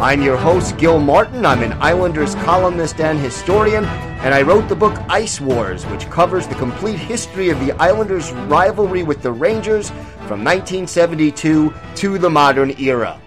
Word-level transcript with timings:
I'm 0.00 0.22
your 0.22 0.36
host, 0.36 0.78
Gil 0.78 1.00
Martin. 1.00 1.44
I'm 1.44 1.60
an 1.60 1.72
Islanders 1.82 2.36
columnist 2.36 3.00
and 3.00 3.18
historian, 3.18 3.84
and 3.84 4.32
I 4.32 4.42
wrote 4.42 4.68
the 4.68 4.76
book 4.76 4.96
Ice 5.08 5.40
Wars, 5.40 5.84
which 5.86 6.08
covers 6.08 6.46
the 6.46 6.54
complete 6.54 7.00
history 7.00 7.50
of 7.50 7.58
the 7.58 7.72
Islanders' 7.72 8.30
rivalry 8.30 9.02
with 9.02 9.22
the 9.22 9.32
Rangers 9.32 9.90
from 10.28 10.44
1972 10.44 11.74
to 11.96 12.16
the 12.16 12.30
modern 12.30 12.80
era. 12.80 13.20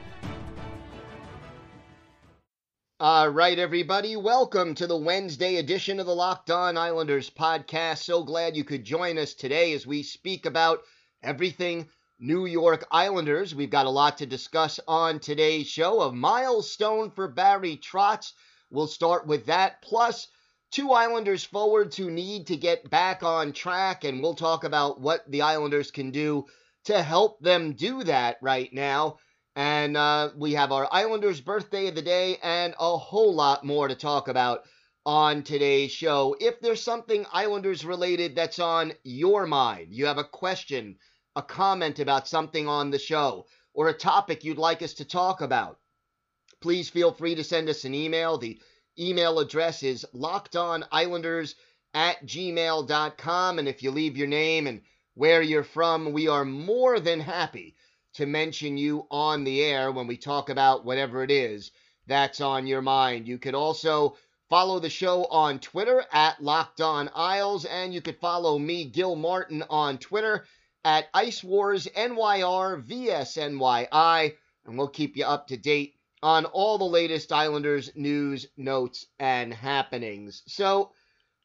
All 3.02 3.28
right, 3.28 3.60
everybody, 3.60 4.16
welcome 4.16 4.74
to 4.76 4.88
the 4.88 4.96
Wednesday 4.96 5.58
edition 5.58 6.00
of 6.00 6.06
the 6.06 6.16
Locked 6.16 6.52
On 6.52 6.78
Islanders 6.78 7.30
podcast. 7.30 7.98
So 7.98 8.24
glad 8.24 8.56
you 8.56 8.64
could 8.64 8.86
join 8.86 9.18
us 9.18 9.34
today 9.34 9.74
as 9.74 9.86
we 9.86 10.04
speak 10.04 10.46
about 10.46 10.84
everything 11.22 11.90
New 12.24 12.46
York 12.46 12.86
Islanders. 12.92 13.56
We've 13.56 13.72
got 13.72 13.88
a 13.88 13.90
lot 13.90 14.20
to 14.20 14.28
discuss 14.28 14.80
on 14.88 15.20
today's 15.20 15.66
show. 15.66 16.02
A 16.02 16.14
milestone 16.14 17.10
for 17.10 17.28
Barry 17.28 17.78
Trotz. 17.78 18.34
We'll 18.70 18.86
start 18.86 19.26
with 19.26 19.48
that, 19.48 19.82
plus 19.82 20.28
two 20.72 20.92
Islanders 20.92 21.44
forwards 21.44 21.98
who 21.98 22.12
need 22.12 22.46
to 22.48 22.56
get 22.56 22.88
back 22.92 23.24
on 23.24 23.54
track, 23.54 24.04
and 24.04 24.22
we'll 24.22 24.36
talk 24.36 24.64
about 24.64 25.02
what 25.02 25.30
the 25.32 25.42
Islanders 25.42 25.90
can 25.90 26.12
do 26.12 26.46
to 26.86 27.02
help 27.02 27.40
them 27.40 27.74
do 27.74 28.04
that 28.04 28.38
right 28.40 28.72
now. 28.72 29.18
And 29.56 29.98
uh, 29.98 30.30
we 30.38 30.54
have 30.54 30.72
our 30.72 30.88
Islanders 30.92 31.42
birthday 31.42 31.88
of 31.88 31.96
the 31.96 32.04
day 32.04 32.38
and 32.44 32.76
a 32.80 32.98
whole 32.98 33.34
lot 33.34 33.66
more 33.66 33.88
to 33.88 33.96
talk 33.96 34.28
about 34.28 34.62
on 35.08 35.42
today's 35.42 35.92
show. 35.92 36.36
If 36.40 36.62
there's 36.62 36.84
something 36.84 37.26
Islanders 37.34 37.84
related 37.84 38.36
that's 38.36 38.60
on 38.60 38.94
your 39.04 39.48
mind, 39.48 39.88
you 39.90 40.06
have 40.06 40.20
a 40.20 40.24
question, 40.24 40.98
a 41.36 41.42
comment 41.42 42.00
about 42.00 42.28
something 42.28 42.68
on 42.68 42.92
the 42.92 43.00
show, 43.00 43.46
or 43.74 43.88
a 43.88 43.94
topic 43.94 44.44
you'd 44.44 44.58
like 44.58 44.82
us 44.82 44.94
to 44.96 45.06
talk 45.06 45.42
about, 45.42 45.80
please 46.62 46.90
feel 46.90 47.14
free 47.14 47.36
to 47.36 47.44
send 47.44 47.70
us 47.70 47.86
an 47.86 47.94
email. 47.94 48.38
The 48.38 48.60
email 49.00 49.40
address 49.40 49.84
is 49.84 50.06
lockedonislanders 50.14 51.56
at 51.94 52.26
gmail.com. 52.26 53.60
And 53.60 53.68
if 53.68 53.84
you 53.84 53.92
leave 53.92 54.18
your 54.18 54.28
name 54.28 54.68
and 54.68 54.82
where 55.14 55.42
you're 55.42 55.64
from, 55.64 56.12
we 56.12 56.28
are 56.28 56.46
more 56.46 57.00
than 57.00 57.20
happy 57.20 57.76
to 58.14 58.26
mention 58.26 58.78
you 58.78 59.08
on 59.10 59.44
the 59.44 59.64
air 59.64 59.92
when 59.92 60.08
we 60.08 60.18
talk 60.18 60.50
about 60.50 60.84
whatever 60.86 61.24
it 61.24 61.32
is 61.32 61.72
that's 62.08 62.42
on 62.42 62.68
your 62.68 62.82
mind. 62.82 63.28
You 63.28 63.38
could 63.38 63.56
also 63.56 64.18
follow 64.50 64.80
the 64.80 64.90
show 64.90 65.26
on 65.26 65.60
Twitter 65.60 66.04
at 66.12 66.44
Locked 66.44 66.82
On 66.82 67.10
Isles, 67.16 67.64
and 67.66 67.94
you 67.94 68.02
could 68.02 68.18
follow 68.20 68.60
me, 68.60 68.86
Gil 68.86 69.16
Martin, 69.16 69.64
on 69.70 69.98
Twitter 69.98 70.46
at 70.84 71.08
Ice 71.14 71.44
Wars 71.44 71.88
NYR 71.96 72.84
VSNYI, 72.86 74.34
and 74.66 74.78
we'll 74.78 74.88
keep 74.88 75.18
you 75.18 75.26
up 75.26 75.48
to 75.48 75.58
date 75.58 75.96
on 76.24 76.46
all 76.46 76.78
the 76.78 76.84
latest 76.84 77.32
Islanders 77.32 77.92
news, 77.96 78.48
notes, 78.58 79.06
and 79.20 79.54
happenings. 79.54 80.44
So, 80.48 80.92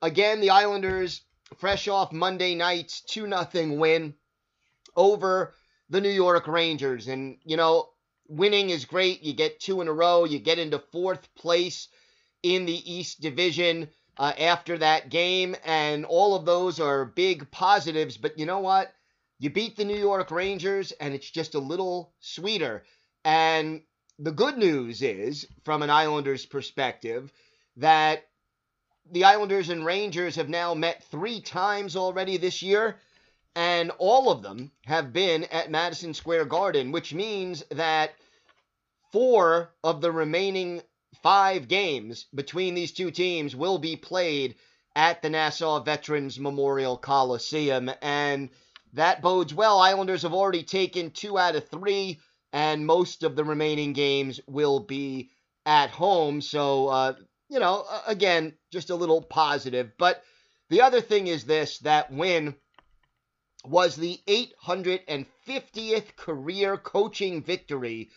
again, 0.03 0.41
the 0.41 0.51
Islanders 0.51 1.23
fresh 1.59 1.89
off 1.89 2.13
Monday 2.13 2.55
night's 2.55 3.01
2 3.03 3.29
0 3.29 3.77
win 3.77 4.15
over 4.95 5.55
the 5.89 6.01
New 6.01 6.11
York 6.11 6.47
Rangers. 6.47 7.09
And, 7.09 7.39
you 7.45 7.57
know, 7.57 7.89
winning 8.29 8.71
is 8.71 8.85
great. 8.85 9.23
You 9.23 9.33
get 9.33 9.61
two 9.61 9.81
in 9.81 9.89
a 9.89 9.93
row, 9.93 10.25
you 10.25 10.39
get 10.39 10.59
into 10.59 10.79
fourth 10.79 11.33
place 11.35 11.89
in 12.43 12.67
the 12.67 12.93
East 12.93 13.21
Division 13.21 13.89
uh, 14.19 14.33
after 14.39 14.79
that 14.79 15.11
game. 15.11 15.57
And 15.65 16.05
all 16.05 16.35
of 16.35 16.45
those 16.45 16.81
are 16.81 17.05
big 17.05 17.51
positives. 17.51 18.17
But 18.17 18.39
you 18.39 18.47
know 18.47 18.61
what? 18.61 18.93
You 19.39 19.51
beat 19.51 19.77
the 19.77 19.85
New 19.85 19.99
York 19.99 20.31
Rangers, 20.31 20.93
and 20.93 21.15
it's 21.15 21.31
just 21.31 21.55
a 21.55 21.61
little 21.61 22.13
sweeter. 22.21 22.85
And 23.25 23.83
the 24.19 24.33
good 24.33 24.57
news 24.57 25.03
is, 25.03 25.47
from 25.65 25.83
an 25.83 25.91
Islanders 25.91 26.47
perspective, 26.47 27.33
that 27.77 28.27
the 29.11 29.25
Islanders 29.25 29.69
and 29.69 29.85
Rangers 29.85 30.37
have 30.37 30.49
now 30.49 30.75
met 30.75 31.05
three 31.05 31.41
times 31.41 31.97
already 31.97 32.39
this 32.39 32.63
year 32.63 32.99
and 33.57 33.91
all 33.97 34.31
of 34.31 34.43
them 34.43 34.71
have 34.85 35.15
been 35.15 35.45
at 35.45 35.71
Madison 35.71 36.13
Square 36.13 36.45
Garden, 36.45 36.93
which 36.93 37.15
means 37.15 37.65
that 37.71 38.15
four 39.13 39.71
of 39.83 40.03
the 40.03 40.13
remaining 40.13 40.83
five 41.23 41.67
games 41.67 42.27
between 42.35 42.75
these 42.75 42.93
two 42.93 43.11
teams 43.11 43.57
will 43.57 43.79
be 43.79 43.97
played 43.97 44.57
at 44.95 45.23
the 45.23 45.31
Nassau 45.31 45.83
Veterans 45.83 46.39
Memorial 46.39 46.99
Coliseum. 46.99 47.91
And 48.03 48.51
that 48.97 49.21
bodes 49.23 49.55
well. 49.55 49.79
Islanders 49.79 50.23
have 50.23 50.35
already 50.35 50.63
taken 50.63 51.11
two 51.11 51.39
out 51.39 51.55
of 51.55 51.69
three, 51.69 52.19
and 52.53 52.87
most 52.87 53.23
of 53.23 53.37
the 53.37 53.45
remaining 53.45 53.93
games 53.93 54.41
will 54.47 54.81
be 54.81 55.31
at 55.67 55.91
home. 55.91 56.41
So, 56.41 56.89
uh, 56.89 57.15
you 57.51 57.61
know, 57.61 57.85
again, 58.07 58.55
just 58.73 58.91
a 58.91 58.95
little 58.95 59.21
positive. 59.21 59.93
But 59.99 60.23
the 60.71 60.81
other 60.81 61.01
thing 61.01 61.27
is 61.27 61.45
this 61.45 61.79
that 61.81 62.11
win 62.11 62.55
was 63.65 63.97
the 63.97 64.19
850th 64.27 66.17
career 66.17 66.77
coaching 66.79 67.43
victory 67.43 68.11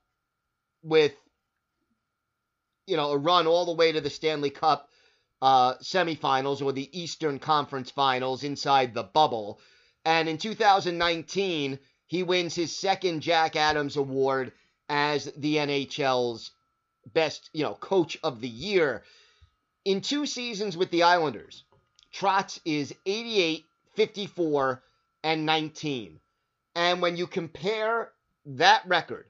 with 0.82 1.12
you 2.87 2.97
know, 2.97 3.11
a 3.11 3.19
run 3.19 3.47
all 3.47 3.67
the 3.67 3.73
way 3.73 3.93
to 3.93 4.00
the 4.00 4.11
Stanley 4.11 4.50
Cup 4.50 4.88
uh, 5.43 5.75
semifinals 5.75 6.62
or 6.62 6.73
the 6.73 6.99
Eastern 6.99 7.38
Conference 7.38 7.91
Finals 7.91 8.44
inside 8.44 8.94
the 8.94 9.02
bubble. 9.02 9.61
And 10.05 10.29
in 10.29 10.38
2019, 10.38 11.79
he 12.06 12.23
wins 12.23 12.55
his 12.55 12.76
second 12.76 13.20
Jack 13.20 13.56
Adams 13.56 13.97
Award 13.97 14.53
as 14.88 15.25
the 15.37 15.56
NHL's 15.56 16.53
best, 17.12 17.50
you 17.53 17.62
know, 17.64 17.75
coach 17.75 18.17
of 18.23 18.41
the 18.41 18.49
year. 18.49 19.03
In 19.85 20.00
two 20.00 20.26
seasons 20.26 20.76
with 20.76 20.91
the 20.91 21.03
Islanders, 21.03 21.64
Trotz 22.12 22.61
is 22.64 22.94
88, 23.05 23.64
54, 23.94 24.82
and 25.23 25.47
19. 25.47 26.20
And 26.75 27.03
when 27.03 27.17
you 27.17 27.26
compare 27.26 28.12
that 28.47 28.87
record 28.87 29.26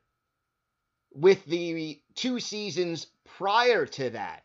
with 1.13 1.45
the 1.47 2.01
two 2.15 2.41
seasons 2.41 3.07
prior 3.25 3.87
to 3.87 4.11
that, 4.11 4.43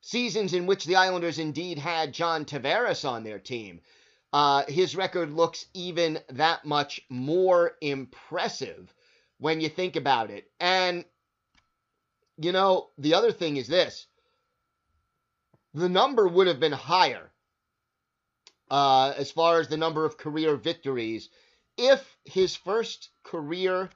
seasons 0.00 0.52
in 0.52 0.66
which 0.66 0.84
the 0.84 0.96
Islanders 0.96 1.38
indeed 1.38 1.78
had 1.78 2.12
John 2.12 2.44
Tavares 2.44 3.08
on 3.08 3.24
their 3.24 3.38
team, 3.38 3.80
uh, 4.32 4.64
his 4.68 4.94
record 4.96 5.32
looks 5.32 5.66
even 5.74 6.18
that 6.30 6.64
much 6.64 7.00
more 7.08 7.72
impressive 7.80 8.92
when 9.38 9.60
you 9.60 9.68
think 9.68 9.96
about 9.96 10.30
it. 10.30 10.50
And, 10.60 11.04
you 12.36 12.52
know, 12.52 12.88
the 12.98 13.14
other 13.14 13.32
thing 13.32 13.56
is 13.56 13.68
this 13.68 14.06
the 15.74 15.88
number 15.88 16.26
would 16.26 16.46
have 16.46 16.60
been 16.60 16.72
higher 16.72 17.30
uh, 18.70 19.12
as 19.16 19.30
far 19.30 19.60
as 19.60 19.68
the 19.68 19.76
number 19.76 20.04
of 20.04 20.16
career 20.16 20.56
victories 20.56 21.28
if 21.76 22.16
his 22.24 22.56
first 22.56 23.10
career 23.22 23.90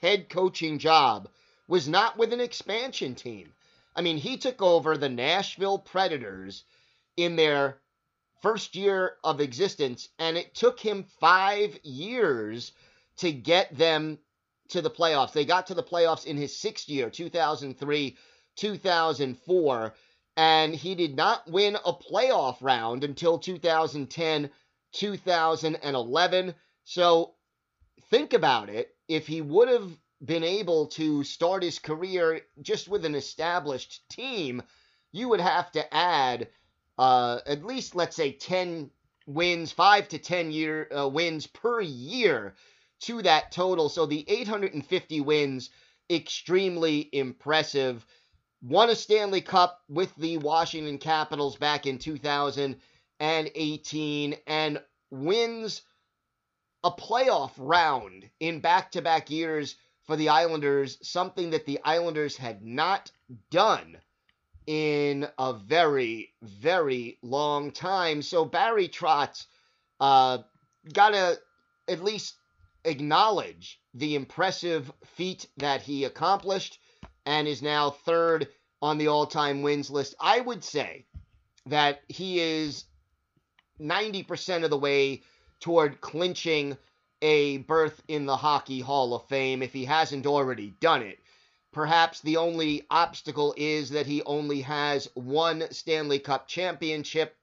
head 0.00 0.28
coaching 0.28 0.78
job 0.78 1.28
was 1.68 1.88
not 1.88 2.18
with 2.18 2.32
an 2.32 2.40
expansion 2.40 3.14
team. 3.14 3.52
I 3.96 4.02
mean, 4.02 4.16
he 4.16 4.36
took 4.36 4.60
over 4.60 4.96
the 4.96 5.08
Nashville 5.08 5.78
Predators 5.78 6.64
in 7.16 7.36
their 7.36 7.78
first 8.42 8.74
year 8.76 9.16
of 9.24 9.40
existence, 9.40 10.08
and 10.18 10.36
it 10.36 10.54
took 10.54 10.80
him 10.80 11.04
five 11.20 11.78
years 11.82 12.72
to 13.16 13.32
get 13.32 13.76
them 13.76 14.18
to 14.68 14.82
the 14.82 14.90
playoffs. 14.90 15.32
They 15.32 15.44
got 15.44 15.66
to 15.68 15.74
the 15.74 15.82
playoffs 15.82 16.26
in 16.26 16.36
his 16.36 16.56
sixth 16.56 16.88
year, 16.88 17.10
2003, 17.10 18.16
2004, 18.56 19.94
and 20.36 20.74
he 20.74 20.94
did 20.94 21.16
not 21.16 21.48
win 21.50 21.76
a 21.76 21.92
playoff 21.92 22.58
round 22.60 23.04
until 23.04 23.38
2010, 23.38 24.50
2011. 24.92 26.54
So 26.84 27.34
think 28.10 28.32
about 28.32 28.68
it. 28.68 28.94
If 29.08 29.26
he 29.26 29.40
would 29.40 29.68
have 29.68 29.90
been 30.24 30.44
able 30.44 30.86
to 30.86 31.22
start 31.24 31.62
his 31.62 31.78
career 31.78 32.40
just 32.62 32.88
with 32.88 33.04
an 33.04 33.14
established 33.14 34.08
team, 34.08 34.62
you 35.12 35.28
would 35.28 35.40
have 35.40 35.70
to 35.72 35.94
add 35.94 36.48
uh, 36.98 37.38
at 37.46 37.64
least, 37.64 37.94
let's 37.94 38.16
say, 38.16 38.32
10 38.32 38.90
wins, 39.26 39.72
five 39.72 40.08
to 40.08 40.18
10 40.18 40.52
year 40.52 40.88
uh, 40.96 41.08
wins 41.08 41.46
per 41.46 41.80
year 41.80 42.54
to 43.00 43.22
that 43.22 43.50
total. 43.52 43.88
So 43.88 44.04
the 44.06 44.24
850 44.28 45.20
wins, 45.20 45.70
extremely 46.10 47.08
impressive. 47.12 48.04
Won 48.62 48.90
a 48.90 48.96
Stanley 48.96 49.40
Cup 49.40 49.80
with 49.88 50.14
the 50.16 50.38
Washington 50.38 50.98
Capitals 50.98 51.56
back 51.56 51.86
in 51.86 51.98
2018 51.98 54.36
and 54.46 54.82
wins 55.10 55.82
a 56.82 56.90
playoff 56.90 57.52
round 57.58 58.28
in 58.40 58.60
back 58.60 58.90
to 58.92 59.02
back 59.02 59.30
years 59.30 59.76
for 60.04 60.16
the 60.16 60.28
Islanders, 60.28 60.98
something 61.02 61.50
that 61.50 61.66
the 61.66 61.80
Islanders 61.82 62.36
had 62.36 62.62
not 62.62 63.10
done 63.50 63.98
in 64.66 65.28
a 65.38 65.52
very, 65.52 66.32
very 66.42 67.18
long 67.22 67.70
time. 67.70 68.22
So 68.22 68.44
Barry 68.44 68.88
Trotz 68.88 69.46
uh, 70.00 70.38
got 70.92 71.10
to 71.10 71.38
at 71.88 72.02
least 72.02 72.36
acknowledge 72.84 73.80
the 73.94 74.14
impressive 74.14 74.90
feat 75.04 75.46
that 75.58 75.82
he 75.82 76.04
accomplished 76.04 76.78
and 77.26 77.48
is 77.48 77.62
now 77.62 77.90
third 77.90 78.48
on 78.82 78.98
the 78.98 79.08
all 79.08 79.26
time 79.26 79.62
wins 79.62 79.90
list. 79.90 80.14
I 80.20 80.40
would 80.40 80.62
say 80.62 81.06
that 81.66 82.00
he 82.08 82.40
is 82.40 82.84
90% 83.80 84.64
of 84.64 84.70
the 84.70 84.78
way 84.78 85.22
toward 85.60 86.00
clinching 86.00 86.76
a 87.22 87.58
berth 87.58 88.02
in 88.08 88.26
the 88.26 88.36
Hockey 88.36 88.80
Hall 88.80 89.14
of 89.14 89.26
Fame 89.28 89.62
if 89.62 89.72
he 89.72 89.86
hasn't 89.86 90.26
already 90.26 90.74
done 90.80 91.02
it. 91.02 91.18
Perhaps 91.74 92.20
the 92.20 92.36
only 92.36 92.86
obstacle 92.88 93.52
is 93.56 93.90
that 93.90 94.06
he 94.06 94.22
only 94.22 94.60
has 94.60 95.08
one 95.14 95.64
Stanley 95.72 96.20
Cup 96.20 96.46
championship. 96.46 97.36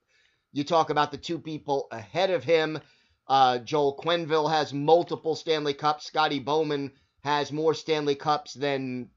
You 0.53 0.63
talk 0.63 0.89
about 0.89 1.11
the 1.11 1.17
two 1.17 1.37
people 1.37 1.89
ahead 1.91 2.29
of 2.29 2.41
him. 2.41 2.79
Uh, 3.27 3.57
Joel 3.59 3.97
Quenneville 3.97 4.49
has 4.49 4.73
multiple 4.73 5.35
Stanley 5.35 5.73
Cups. 5.73 6.05
Scotty 6.05 6.39
Bowman 6.39 6.93
has 7.25 7.51
more 7.51 7.73
Stanley 7.73 8.15
Cups 8.15 8.53
than 8.53 9.09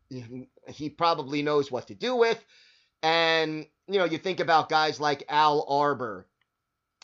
he 0.68 0.90
probably 0.90 1.42
knows 1.42 1.70
what 1.70 1.86
to 1.86 1.94
do 1.94 2.16
with. 2.16 2.44
And, 3.00 3.66
you 3.86 3.98
know, 4.00 4.06
you 4.06 4.18
think 4.18 4.40
about 4.40 4.68
guys 4.68 4.98
like 4.98 5.24
Al 5.28 5.64
Arbour 5.68 6.26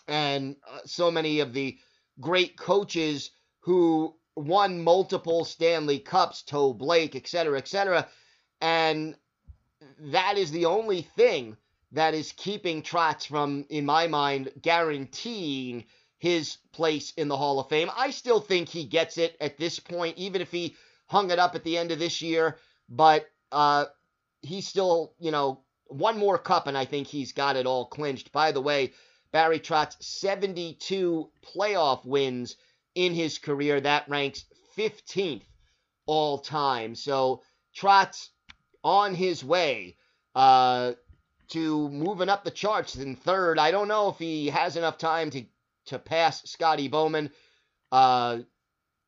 and 0.09 0.57
uh, 0.69 0.81
so 0.85 1.12
many 1.12 1.41
of 1.41 1.53
the 1.53 1.79
great 2.21 2.57
coaches 2.57 3.31
who 3.61 4.17
won 4.37 4.82
multiple 4.82 5.44
Stanley 5.44 5.99
Cups, 5.99 6.43
Toe 6.43 6.73
Blake, 6.73 7.17
etc., 7.17 7.59
etc. 7.59 8.09
And 8.61 9.17
that 9.99 10.37
is 10.38 10.50
the 10.50 10.67
only 10.67 11.03
thing 11.03 11.56
that 11.93 12.15
is 12.15 12.32
keeping 12.32 12.82
Trotz 12.82 13.27
from, 13.27 13.67
in 13.69 13.85
my 13.85 14.06
mind, 14.06 14.53
guaranteeing 14.61 15.85
his 16.19 16.59
place 16.73 17.12
in 17.17 17.29
the 17.29 17.37
Hall 17.37 17.59
of 17.59 17.69
Fame. 17.69 17.91
I 17.97 18.11
still 18.11 18.41
think 18.41 18.69
he 18.69 18.85
gets 18.85 19.19
it 19.19 19.37
at 19.41 19.59
this 19.59 19.81
point, 19.81 20.19
even 20.19 20.41
if 20.41 20.50
he 20.50 20.76
hung 21.06 21.31
it 21.31 21.38
up 21.38 21.55
at 21.55 21.65
the 21.65 21.76
end 21.79 21.91
of 21.91 21.99
this 21.99 22.23
year. 22.23 22.59
But 22.88 23.26
uh, 23.50 23.87
he's 24.43 24.69
still, 24.69 25.15
you 25.19 25.31
know, 25.31 25.62
one 25.87 26.19
more 26.19 26.38
cup, 26.38 26.67
and 26.67 26.79
I 26.79 26.85
think 26.85 27.09
he's 27.09 27.33
got 27.33 27.56
it 27.56 27.67
all 27.67 27.87
clinched. 27.87 28.33
By 28.33 28.53
the 28.53 28.61
way, 28.61 28.93
Barry 29.33 29.59
Trotz 29.59 29.97
72 30.00 31.31
playoff 31.43 32.05
wins 32.05 32.56
in 32.95 33.15
his 33.15 33.39
career. 33.39 33.81
That 33.81 34.09
ranks 34.09 34.45
15th 34.77 35.43
all 36.07 36.39
time. 36.39 36.95
So 36.95 37.43
Trotz 37.77 38.29
on 38.83 39.15
his 39.15 39.45
way 39.45 39.97
uh, 40.35 40.93
to 41.49 41.89
moving 41.91 42.29
up 42.29 42.45
the 42.45 42.51
charts 42.51 42.97
in 42.97 43.17
third. 43.17 43.59
I 43.59 43.71
don't 43.71 43.89
know 43.89 44.09
if 44.09 44.19
he 44.19 44.49
has 44.49 44.77
enough 44.77 44.99
time 44.99 45.31
to 45.31 45.45
to 45.87 45.99
pass 45.99 46.43
Scotty 46.49 46.89
Bowman. 46.89 47.31
Uh, 47.91 48.39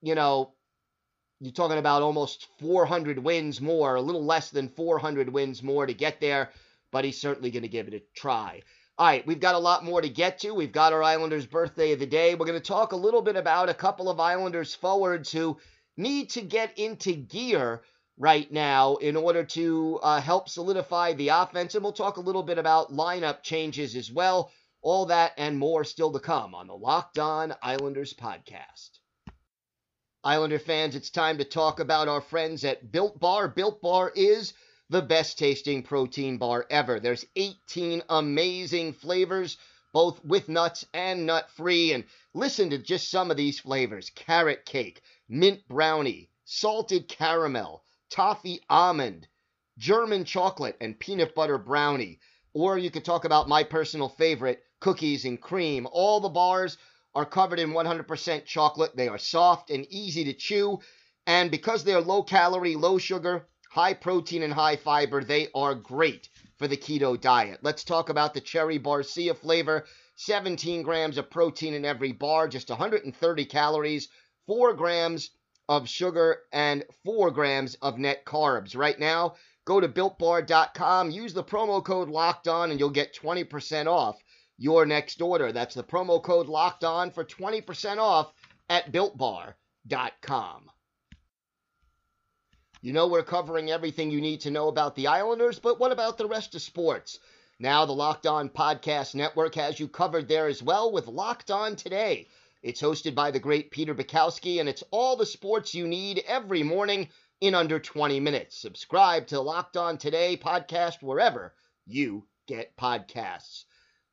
you 0.00 0.14
know, 0.14 0.52
you're 1.40 1.52
talking 1.52 1.78
about 1.78 2.02
almost 2.02 2.49
400 2.58 3.19
wins 3.19 3.61
more, 3.61 3.94
a 3.94 4.00
little 4.00 4.25
less 4.25 4.50
than 4.50 4.69
400 4.69 5.28
wins 5.28 5.62
more 5.62 5.87
to 5.87 5.94
get 5.94 6.20
there, 6.20 6.50
but 6.90 7.05
he's 7.05 7.20
certainly 7.20 7.50
going 7.50 7.62
to 7.62 7.69
give 7.69 7.88
it 7.88 7.94
a 7.94 8.02
try. 8.17 8.62
All 8.98 9.06
right, 9.06 9.26
we've 9.26 9.40
got 9.40 9.54
a 9.54 9.58
lot 9.58 9.84
more 9.84 10.02
to 10.02 10.08
get 10.08 10.40
to. 10.40 10.52
We've 10.52 10.70
got 10.70 10.92
our 10.92 11.02
Islanders 11.02 11.46
birthday 11.46 11.92
of 11.92 11.98
the 11.98 12.06
day. 12.06 12.34
We're 12.34 12.46
going 12.46 12.60
to 12.60 12.64
talk 12.64 12.92
a 12.92 12.96
little 12.96 13.22
bit 13.22 13.36
about 13.36 13.70
a 13.70 13.74
couple 13.74 14.10
of 14.10 14.20
Islanders 14.20 14.74
forwards 14.74 15.32
who 15.32 15.56
need 15.96 16.28
to 16.30 16.42
get 16.42 16.78
into 16.78 17.14
gear 17.14 17.82
right 18.18 18.52
now 18.52 18.96
in 18.96 19.16
order 19.16 19.44
to 19.44 19.98
uh, 20.02 20.20
help 20.20 20.50
solidify 20.50 21.14
the 21.14 21.28
offense. 21.28 21.74
And 21.74 21.82
we'll 21.82 21.94
talk 21.94 22.18
a 22.18 22.22
little 22.22 22.42
bit 22.42 22.58
about 22.58 22.92
lineup 22.92 23.42
changes 23.42 23.96
as 23.96 24.12
well. 24.12 24.52
All 24.82 25.06
that 25.06 25.32
and 25.38 25.58
more 25.58 25.84
still 25.84 26.12
to 26.12 26.18
come 26.20 26.54
on 26.54 26.66
the 26.66 26.74
Locked 26.74 27.18
On 27.18 27.54
Islanders 27.62 28.12
podcast. 28.12 28.98
Islander 30.22 30.58
fans, 30.58 30.94
it's 30.94 31.11
time 31.11 31.38
to 31.38 31.44
talk 31.44 31.80
about 31.80 32.08
our 32.08 32.20
friends 32.20 32.62
at 32.62 32.92
Built 32.92 33.18
Bar. 33.18 33.49
Built 33.49 33.80
Bar 33.80 34.12
is 34.14 34.52
the 34.92 35.00
best 35.00 35.38
tasting 35.38 35.82
protein 35.82 36.37
bar 36.37 36.66
ever. 36.68 37.00
There's 37.00 37.25
18 37.34 38.02
amazing 38.11 38.92
flavors, 38.92 39.56
both 39.94 40.22
with 40.22 40.50
nuts 40.50 40.84
and 40.92 41.25
nut 41.25 41.49
free. 41.56 41.94
And 41.94 42.04
listen 42.34 42.68
to 42.70 42.78
just 42.78 43.11
some 43.11 43.30
of 43.30 43.38
these 43.38 43.58
flavors 43.58 44.11
carrot 44.11 44.66
cake, 44.66 45.00
mint 45.30 45.66
brownie, 45.66 46.28
salted 46.44 47.08
caramel, 47.08 47.82
toffee 48.11 48.61
almond, 48.68 49.26
German 49.78 50.26
chocolate, 50.26 50.76
and 50.78 51.00
peanut 51.00 51.34
butter 51.34 51.56
brownie. 51.56 52.20
Or 52.52 52.76
you 52.76 52.90
could 52.90 53.06
talk 53.06 53.25
about 53.25 53.49
my 53.49 53.64
personal 53.64 54.11
favorite, 54.11 54.62
cookies 54.78 55.25
and 55.25 55.40
cream. 55.40 55.88
All 55.90 56.20
the 56.20 56.28
bars 56.28 56.76
are 57.14 57.25
covered 57.25 57.58
in 57.58 57.70
100% 57.70 58.44
chocolate. 58.44 58.94
They 58.94 59.08
are 59.08 59.16
soft 59.16 59.70
and 59.70 59.87
easy 59.88 60.25
to 60.25 60.34
chew. 60.34 60.80
And 61.26 61.50
because 61.50 61.82
they're 61.82 62.02
low 62.02 62.22
calorie, 62.22 62.76
low 62.76 62.99
sugar, 62.99 63.49
high 63.73 63.95
protein, 63.95 64.43
and 64.43 64.52
high 64.52 64.76
fiber, 64.76 65.25
they 65.25 65.49
are 65.55 65.75
great 65.75 66.29
for 66.59 66.69
the 66.69 66.76
keto 66.76 67.19
diet. 67.19 67.59
Let's 67.62 67.85
talk 67.85 68.11
about 68.11 68.35
the 68.35 68.41
cherry 68.43 68.79
barcia 68.79 69.35
flavor. 69.35 69.87
17 70.17 70.83
grams 70.83 71.17
of 71.17 71.31
protein 71.31 71.73
in 71.73 71.87
every 71.87 72.12
bar, 72.12 72.49
just 72.49 72.69
130 72.69 73.45
calories, 73.47 74.09
4 74.47 74.75
grams 74.75 75.31
of 75.71 75.88
sugar, 75.88 76.41
and 76.52 76.85
4 77.07 77.31
grams 77.31 77.75
of 77.76 77.99
net 77.99 78.26
carbs. 78.26 78.76
Right 78.76 78.99
now, 78.99 79.37
go 79.64 79.81
to 79.81 79.88
builtbar.com, 79.88 81.11
use 81.11 81.33
the 81.33 81.43
promo 81.43 81.83
code 81.83 82.11
locked 82.11 82.49
on, 82.49 82.73
and 82.73 82.79
you'll 82.79 82.91
get 82.91 83.17
20% 83.17 83.87
off 83.87 84.17
your 84.59 84.85
next 84.85 85.23
order. 85.23 85.50
That's 85.50 85.75
the 85.75 85.83
promo 85.83 86.23
code 86.23 86.47
locked 86.47 86.85
on 86.85 87.11
for 87.11 87.25
20% 87.25 87.97
off 87.97 88.35
at 88.69 88.93
builtbar.com. 88.93 90.69
You 92.84 92.92
know 92.92 93.06
we're 93.06 93.22
covering 93.22 93.70
everything 93.70 94.10
you 94.10 94.20
need 94.20 94.40
to 94.40 94.50
know 94.50 94.66
about 94.66 94.96
the 94.96 95.06
Islanders, 95.06 95.60
but 95.60 95.78
what 95.78 95.92
about 95.92 96.18
the 96.18 96.26
rest 96.26 96.56
of 96.56 96.62
sports? 96.62 97.20
Now 97.60 97.86
the 97.86 97.92
Locked 97.92 98.26
On 98.26 98.48
Podcast 98.48 99.14
Network 99.14 99.54
has 99.54 99.78
you 99.78 99.86
covered 99.86 100.26
there 100.26 100.48
as 100.48 100.64
well 100.64 100.90
with 100.90 101.06
Locked 101.06 101.52
On 101.52 101.76
Today. 101.76 102.26
It's 102.60 102.82
hosted 102.82 103.14
by 103.14 103.30
the 103.30 103.38
great 103.38 103.70
Peter 103.70 103.94
Bukowski, 103.94 104.58
and 104.58 104.68
it's 104.68 104.82
all 104.90 105.14
the 105.14 105.24
sports 105.24 105.76
you 105.76 105.86
need 105.86 106.24
every 106.26 106.64
morning 106.64 107.08
in 107.40 107.54
under 107.54 107.78
20 107.78 108.18
minutes. 108.18 108.58
Subscribe 108.58 109.28
to 109.28 109.40
Locked 109.40 109.76
On 109.76 109.96
Today 109.96 110.36
podcast 110.36 111.04
wherever 111.04 111.54
you 111.86 112.26
get 112.48 112.76
podcasts. 112.76 113.62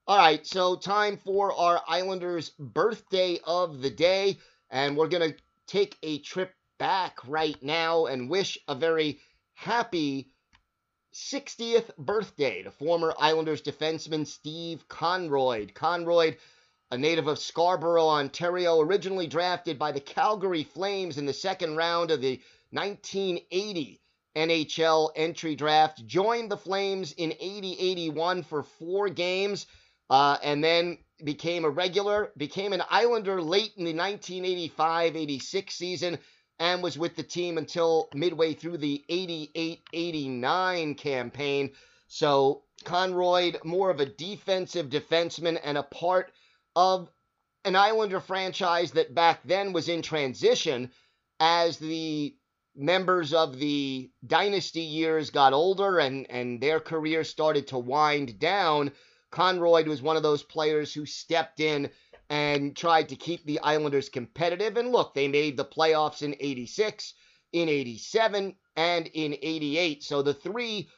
All 0.05 0.19
right, 0.19 0.45
so 0.45 0.75
time 0.75 1.17
for 1.17 1.51
our 1.53 1.81
Islanders 1.87 2.51
birthday 2.59 3.39
of 3.43 3.81
the 3.81 3.89
day, 3.89 4.37
and 4.69 4.95
we're 4.95 5.07
going 5.07 5.31
to 5.31 5.37
take 5.65 5.97
a 6.03 6.19
trip 6.19 6.53
back 6.79 7.19
right 7.27 7.61
now 7.61 8.07
and 8.07 8.29
wish 8.29 8.57
a 8.67 8.73
very 8.73 9.19
happy 9.53 10.31
60th 11.13 11.95
birthday 11.97 12.63
to 12.63 12.71
former 12.71 13.13
Islanders 13.19 13.61
defenseman 13.61 14.25
Steve 14.25 14.87
Konroyd. 14.87 15.73
Konroyd 15.73 16.37
a 16.91 16.97
native 16.97 17.27
of 17.27 17.37
Scarborough, 17.37 18.07
Ontario, 18.07 18.79
originally 18.79 19.27
drafted 19.27 19.77
by 19.77 19.91
the 19.91 19.99
Calgary 19.99 20.63
Flames 20.63 21.17
in 21.17 21.25
the 21.25 21.33
second 21.33 21.75
round 21.75 22.09
of 22.09 22.21
the 22.21 22.41
1980 22.71 24.01
NHL 24.35 25.11
entry 25.15 25.55
draft, 25.55 26.05
joined 26.05 26.49
the 26.49 26.57
Flames 26.57 27.11
in 27.11 27.33
80 27.39 27.77
81 27.79 28.43
for 28.43 28.63
four 28.63 29.09
games, 29.09 29.67
uh, 30.09 30.37
and 30.41 30.63
then 30.63 30.97
became 31.23 31.63
a 31.65 31.69
regular, 31.69 32.31
became 32.37 32.73
an 32.73 32.81
Islander 32.89 33.41
late 33.41 33.73
in 33.77 33.85
the 33.85 33.93
1985 33.93 35.15
86 35.15 35.75
season, 35.75 36.17
and 36.59 36.83
was 36.83 36.97
with 36.97 37.15
the 37.15 37.23
team 37.23 37.57
until 37.57 38.09
midway 38.13 38.53
through 38.53 38.77
the 38.77 39.03
88 39.09 39.81
89 39.93 40.95
campaign. 40.95 41.71
So, 42.07 42.63
Conroy, 42.83 43.53
more 43.63 43.89
of 43.89 43.99
a 43.99 44.05
defensive 44.05 44.89
defenseman 44.89 45.59
and 45.63 45.77
a 45.77 45.83
part 45.83 46.31
of 46.75 47.09
an 47.65 47.75
Islander 47.75 48.19
franchise 48.19 48.91
that 48.91 49.13
back 49.13 49.41
then 49.43 49.73
was 49.73 49.89
in 49.89 50.01
transition 50.01 50.91
as 51.39 51.77
the 51.77 52.35
members 52.75 53.33
of 53.33 53.57
the 53.59 54.09
dynasty 54.25 54.81
years 54.81 55.29
got 55.29 55.53
older 55.53 55.99
and, 55.99 56.29
and 56.29 56.61
their 56.61 56.79
career 56.79 57.23
started 57.23 57.67
to 57.67 57.77
wind 57.77 58.39
down. 58.39 58.91
Conroy 59.31 59.85
was 59.85 60.01
one 60.01 60.17
of 60.17 60.23
those 60.23 60.43
players 60.43 60.93
who 60.93 61.05
stepped 61.05 61.59
in 61.59 61.89
and 62.29 62.75
tried 62.75 63.09
to 63.09 63.15
keep 63.15 63.43
the 63.45 63.59
Islanders 63.59 64.09
competitive. 64.09 64.77
And 64.77 64.91
look, 64.91 65.13
they 65.13 65.27
made 65.27 65.57
the 65.57 65.65
playoffs 65.65 66.21
in 66.21 66.35
86, 66.39 67.13
in 67.53 67.69
87, 67.69 68.55
and 68.75 69.07
in 69.07 69.33
88. 69.41 70.03
So 70.03 70.21
the 70.21 70.33
three 70.33 70.89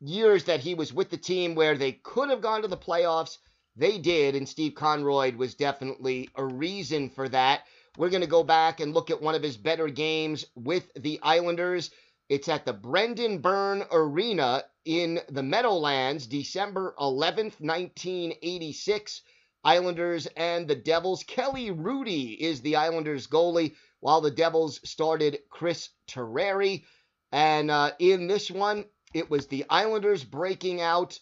years 0.00 0.44
that 0.44 0.60
he 0.60 0.74
was 0.74 0.92
with 0.92 1.10
the 1.10 1.18
team 1.18 1.54
where 1.54 1.76
they 1.76 1.92
could 1.92 2.30
have 2.30 2.40
gone 2.40 2.62
to 2.62 2.68
the 2.68 2.76
playoffs, 2.76 3.36
they 3.76 3.98
did. 3.98 4.34
And 4.34 4.48
Steve 4.48 4.74
Conroy 4.74 5.36
was 5.36 5.54
definitely 5.54 6.28
a 6.34 6.44
reason 6.44 7.10
for 7.10 7.28
that. 7.28 7.62
We're 7.98 8.10
going 8.10 8.22
to 8.22 8.26
go 8.26 8.42
back 8.42 8.80
and 8.80 8.94
look 8.94 9.10
at 9.10 9.20
one 9.20 9.34
of 9.34 9.42
his 9.42 9.56
better 9.56 9.88
games 9.88 10.46
with 10.54 10.90
the 10.94 11.20
Islanders. 11.22 11.90
It's 12.28 12.48
at 12.48 12.64
the 12.64 12.72
Brendan 12.72 13.38
Byrne 13.38 13.84
Arena 13.90 14.64
in 14.84 15.20
the 15.28 15.42
Meadowlands, 15.42 16.26
December 16.26 16.94
11th, 16.98 17.60
1986. 17.60 19.22
Islanders 19.62 20.26
and 20.36 20.66
the 20.66 20.74
Devils. 20.74 21.22
Kelly 21.22 21.70
Hrudey 21.70 22.38
is 22.38 22.62
the 22.62 22.76
Islanders 22.76 23.26
goalie, 23.26 23.74
while 24.00 24.20
the 24.20 24.30
Devils 24.30 24.80
started 24.88 25.40
Chris 25.50 25.90
Terreri. 26.08 26.84
And 27.30 27.70
uh, 27.70 27.92
in 27.98 28.26
this 28.26 28.50
one, 28.50 28.86
it 29.12 29.28
was 29.28 29.46
the 29.46 29.66
Islanders 29.68 30.24
breaking 30.24 30.80
out 30.80 31.18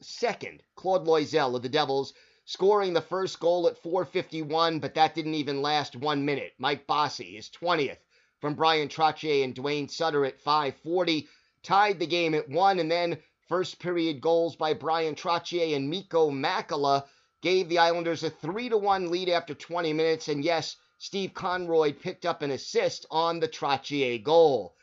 second. 0.00 0.62
Claude 0.76 1.06
Loiselle 1.06 1.56
of 1.56 1.62
the 1.62 1.68
Devils 1.68 2.14
scoring 2.44 2.92
the 2.92 3.00
first 3.00 3.40
goal 3.40 3.66
at 3.66 3.78
451, 3.78 4.78
but 4.78 4.94
that 4.94 5.14
didn't 5.14 5.34
even 5.34 5.62
last 5.62 5.96
one 5.96 6.24
minute. 6.24 6.52
Mike 6.58 6.86
Bossy, 6.86 7.36
his 7.36 7.50
20th, 7.50 7.98
from 8.40 8.54
Brian 8.54 8.88
Trottier 8.88 9.44
and 9.44 9.54
Duane 9.54 9.88
Sutter 9.88 10.24
at 10.24 10.40
540, 10.40 11.28
tied 11.62 11.98
the 11.98 12.06
game 12.06 12.34
at 12.34 12.48
one, 12.48 12.78
and 12.78 12.90
then 12.90 13.18
first 13.48 13.78
period 13.78 14.20
goals 14.20 14.56
by 14.56 14.74
Brian 14.74 15.14
Trottier 15.14 15.76
and 15.76 15.88
Mikko 15.88 16.30
Makela 16.30 17.04
gave 17.42 17.68
the 17.68 17.78
Islanders 17.78 18.22
a 18.22 18.30
3 18.30 18.70
to 18.70 18.78
1 18.78 19.10
lead 19.10 19.28
after 19.28 19.52
20 19.52 19.92
minutes. 19.92 20.28
And 20.28 20.44
yes, 20.44 20.76
Steve 20.98 21.34
Conroy 21.34 21.92
picked 21.92 22.24
up 22.24 22.40
an 22.40 22.52
assist 22.52 23.04
on 23.10 23.40
the 23.40 23.48
Trottier 23.48 24.22
goal. 24.22 24.76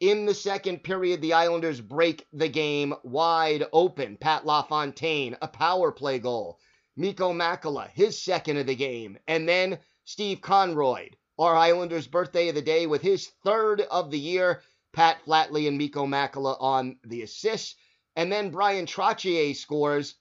In 0.00 0.26
the 0.26 0.34
second 0.34 0.82
period, 0.82 1.20
the 1.20 1.34
Islanders 1.34 1.80
break 1.80 2.26
the 2.32 2.48
game 2.48 2.94
wide 3.02 3.66
open. 3.72 4.16
Pat 4.16 4.44
LaFontaine, 4.44 5.36
a 5.40 5.48
power 5.48 5.92
play 5.92 6.18
goal. 6.18 6.58
Mikko 6.96 7.32
Makela, 7.32 7.90
his 7.90 8.20
second 8.20 8.56
of 8.56 8.66
the 8.66 8.74
game. 8.74 9.18
And 9.28 9.46
then 9.46 9.78
Steve 10.04 10.40
Conroy, 10.40 11.10
our 11.38 11.54
Islanders' 11.54 12.06
birthday 12.06 12.48
of 12.48 12.54
the 12.54 12.62
day, 12.62 12.86
with 12.86 13.02
his 13.02 13.28
third 13.44 13.82
of 13.82 14.10
the 14.10 14.18
year. 14.18 14.62
Pat 14.94 15.18
Flatley 15.26 15.68
and 15.68 15.76
Mikko 15.76 16.06
Makela 16.06 16.56
on 16.58 16.98
the 17.04 17.20
assists. 17.20 17.74
And 18.16 18.32
then 18.32 18.50
Brian 18.50 18.86
Trottier 18.86 19.54
scores 19.54 20.14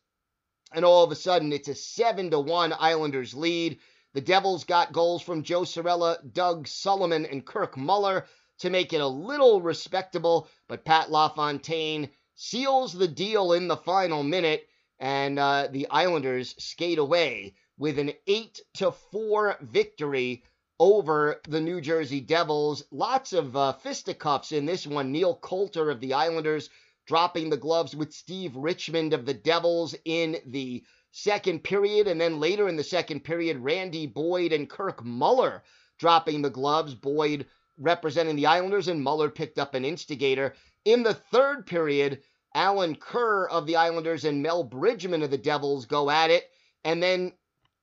and 0.74 0.84
all 0.84 1.03
of 1.03 1.12
a 1.12 1.15
sudden 1.15 1.53
it's 1.53 1.67
a 1.67 1.75
7 1.75 2.31
to 2.31 2.39
1 2.39 2.74
Islanders 2.79 3.34
lead. 3.34 3.79
The 4.13 4.22
Devils 4.22 4.63
got 4.63 4.93
goals 4.93 5.22
from 5.22 5.43
Joe 5.43 5.62
Cirella, 5.62 6.17
Doug 6.34 6.67
Sulliman, 6.67 7.25
and 7.25 7.45
Kirk 7.45 7.77
Muller 7.77 8.25
to 8.60 8.69
make 8.69 8.93
it 8.93 9.01
a 9.01 9.07
little 9.07 9.62
respectable, 9.62 10.48
but 10.67 10.86
Pat 10.86 11.12
LaFontaine 11.12 12.10
seals 12.36 12.93
the 12.93 13.07
deal 13.07 13.53
in 13.53 13.67
the 13.67 13.77
final 13.77 14.24
minute, 14.24 14.67
and 15.00 15.38
uh, 15.38 15.67
the 15.72 15.88
Islanders 15.89 16.55
skate 16.57 16.98
away 16.98 17.55
with 17.77 18.00
an 18.00 18.13
8 18.27 18.60
to 18.75 18.91
4 18.91 19.57
victory 19.62 20.43
over 20.79 21.41
the 21.48 21.62
New 21.62 21.81
Jersey 21.81 22.22
Devils. 22.22 22.84
Lots 22.91 23.34
of 23.34 23.55
uh, 23.55 23.74
fisticuffs 23.74 24.51
in 24.51 24.65
this 24.65 24.86
one. 24.86 25.12
Neal 25.12 25.36
Coulter 25.36 25.89
of 25.89 26.00
the 26.00 26.13
Islanders 26.13 26.69
dropping 27.05 27.50
the 27.50 27.57
gloves 27.57 27.95
with 27.95 28.13
Steve 28.13 28.55
Richmond 28.55 29.13
of 29.13 29.25
the 29.25 29.33
Devils 29.33 29.95
in 30.05 30.38
the 30.45 30.83
second 31.12 31.63
period. 31.63 32.07
And 32.07 32.19
then 32.19 32.39
later 32.39 32.67
in 32.67 32.75
the 32.75 32.83
second 32.83 33.24
period, 33.24 33.57
Randy 33.57 34.07
Boyd 34.07 34.51
and 34.51 34.69
Kirk 34.69 35.03
Muller 35.03 35.63
dropping 35.97 36.41
the 36.41 36.50
gloves. 36.50 36.93
Boyd 36.93 37.45
representing 37.77 38.35
the 38.35 38.45
Islanders, 38.45 38.88
and 38.88 39.03
Muller 39.03 39.29
picked 39.29 39.59
up 39.59 39.74
an 39.74 39.85
instigator. 39.85 40.53
In 40.85 41.03
the 41.03 41.13
third 41.13 41.65
period, 41.65 42.21
Alan 42.53 42.95
Kerr 42.95 43.47
of 43.47 43.65
the 43.65 43.75
Islanders 43.75 44.24
and 44.24 44.41
Mel 44.41 44.63
Bridgman 44.63 45.24
of 45.24 45.31
the 45.31 45.38
Devils 45.38 45.85
go 45.85 46.09
at 46.09 46.31
it. 46.31 46.50
And 46.83 47.03
then 47.03 47.33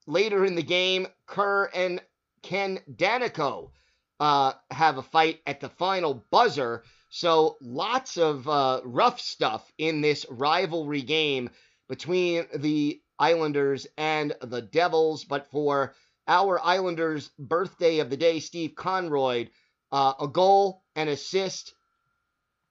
later 0.07 0.45
in 0.45 0.55
the 0.55 0.63
game, 0.63 1.07
Kerr 1.27 1.71
and 1.75 2.01
Ken 2.43 2.81
Daneyko 2.91 3.71
uh, 4.19 4.53
have 4.71 4.99
a 4.99 5.03
fight 5.03 5.41
at 5.47 5.61
the 5.61 5.69
final 5.69 6.25
buzzer. 6.31 6.85
So 7.15 7.59
lots 7.61 8.17
of 8.17 8.49
uh, 8.49 8.81
rough 8.87 9.21
stuff 9.21 9.71
in 9.77 10.01
this 10.01 10.25
rivalry 10.31 11.03
game 11.03 11.51
between 11.87 12.47
the 12.55 13.03
Islanders 13.19 13.87
and 13.99 14.35
the 14.41 14.63
Devils. 14.63 15.25
But 15.25 15.51
for 15.51 15.95
our 16.27 16.59
Islanders' 16.65 17.29
birthday 17.39 17.99
of 17.99 18.09
the 18.09 18.17
day, 18.17 18.41
Steve 18.41 18.75
Conroy, 18.75 19.49
uh, 19.93 20.15
a 20.21 20.27
goal, 20.27 20.85
an 20.97 21.09
assist, 21.09 21.75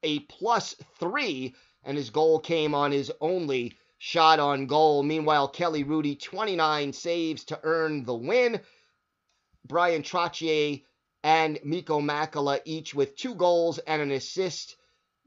a 0.01 0.21
plus 0.21 0.73
three, 0.99 1.53
and 1.83 1.95
his 1.95 2.09
goal 2.09 2.39
came 2.39 2.73
on 2.73 2.91
his 2.91 3.11
only 3.21 3.77
shot 3.99 4.39
on 4.39 4.65
goal. 4.65 5.03
Meanwhile, 5.03 5.49
Kelly 5.49 5.83
Hrudey, 5.83 6.19
29 6.19 6.93
saves 6.93 7.43
to 7.43 7.59
earn 7.61 8.05
the 8.05 8.15
win. 8.15 8.59
Brian 9.67 10.01
Trottier, 10.01 10.81
and 11.23 11.59
Mikko 11.63 11.99
Makela, 11.99 12.59
each 12.65 12.93
with 12.93 13.15
two 13.15 13.35
goals 13.35 13.77
and 13.79 14.01
an 14.01 14.11
assist. 14.11 14.75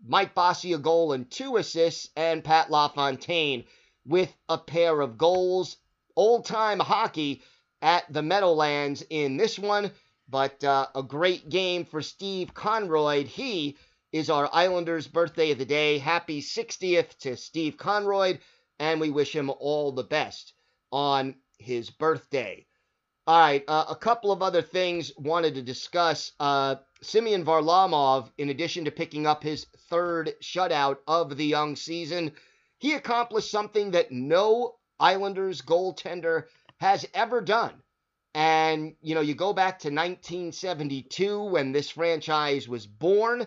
Mike 0.07 0.35
Bossy 0.35 0.73
a 0.73 0.79
goal 0.79 1.13
and 1.13 1.31
two 1.31 1.57
assists, 1.57 2.11
and 2.17 2.45
Pat 2.45 2.71
LaFontaine 2.71 3.65
with 4.05 4.35
a 4.49 4.59
pair 4.59 5.01
of 5.01 5.17
goals. 5.17 5.77
Old 6.17 6.45
time 6.45 6.79
hockey 6.79 7.43
at 7.81 8.13
the 8.13 8.23
Meadowlands 8.23 9.05
in 9.09 9.37
this 9.37 9.59
one, 9.59 9.91
but 10.29 10.63
uh, 10.65 10.89
a 10.95 11.03
great 11.03 11.49
game 11.49 11.85
for 11.85 12.03
Steve 12.03 12.55
Conroy. 12.55 13.25
He 13.25 13.77
is 14.13 14.31
our 14.31 14.49
Islanders' 14.53 15.09
birthday 15.09 15.51
of 15.53 15.59
the 15.59 15.65
day. 15.65 15.99
Happy 15.99 16.41
60th 16.41 17.17
to 17.19 17.37
Steve 17.37 17.77
Conroy, 17.77 18.39
and 18.79 19.01
we 19.01 19.11
wish 19.11 19.35
him 19.35 19.51
all 19.51 19.93
the 19.93 20.05
best 20.05 20.53
on 20.93 21.37
his 21.59 21.91
birthday. 21.91 22.67
All 23.27 23.41
right, 23.41 23.65
uh, 23.67 23.87
a 23.89 23.97
couple 23.97 24.33
of 24.33 24.43
other 24.43 24.61
things 24.61 25.11
wanted 25.17 25.55
to 25.55 25.63
discuss. 25.63 26.33
Uh, 26.39 26.77
Semyon 27.01 27.43
Varlamov, 27.43 28.31
in 28.37 28.51
addition 28.51 28.85
to 28.85 28.91
picking 28.91 29.27
up 29.27 29.43
his 29.43 29.65
third 29.89 30.35
shutout 30.43 30.99
of 31.07 31.35
the 31.39 31.47
young 31.47 31.75
season, 31.75 32.33
he 32.77 32.93
accomplished 32.93 33.51
something 33.51 33.93
that 33.93 34.13
no 34.13 34.75
Islanders 35.01 35.63
goaltender 35.63 36.45
has 36.81 37.07
ever 37.15 37.41
done. 37.41 37.73
And, 38.35 38.95
you 39.01 39.15
know, 39.15 39.23
you 39.23 39.35
go 39.35 39.55
back 39.55 39.79
to 39.81 39.89
1972 39.89 41.45
when 41.45 41.73
this 41.73 41.89
franchise 41.89 42.69
was 42.69 42.87
born, 42.87 43.47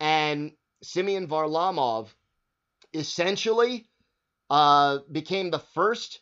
and 0.00 0.50
Semyon 0.82 1.28
Varlamov 1.28 2.08
essentially 2.92 3.86
uh, 4.50 4.98
became 5.12 5.52
the 5.52 5.60
first 5.60 6.20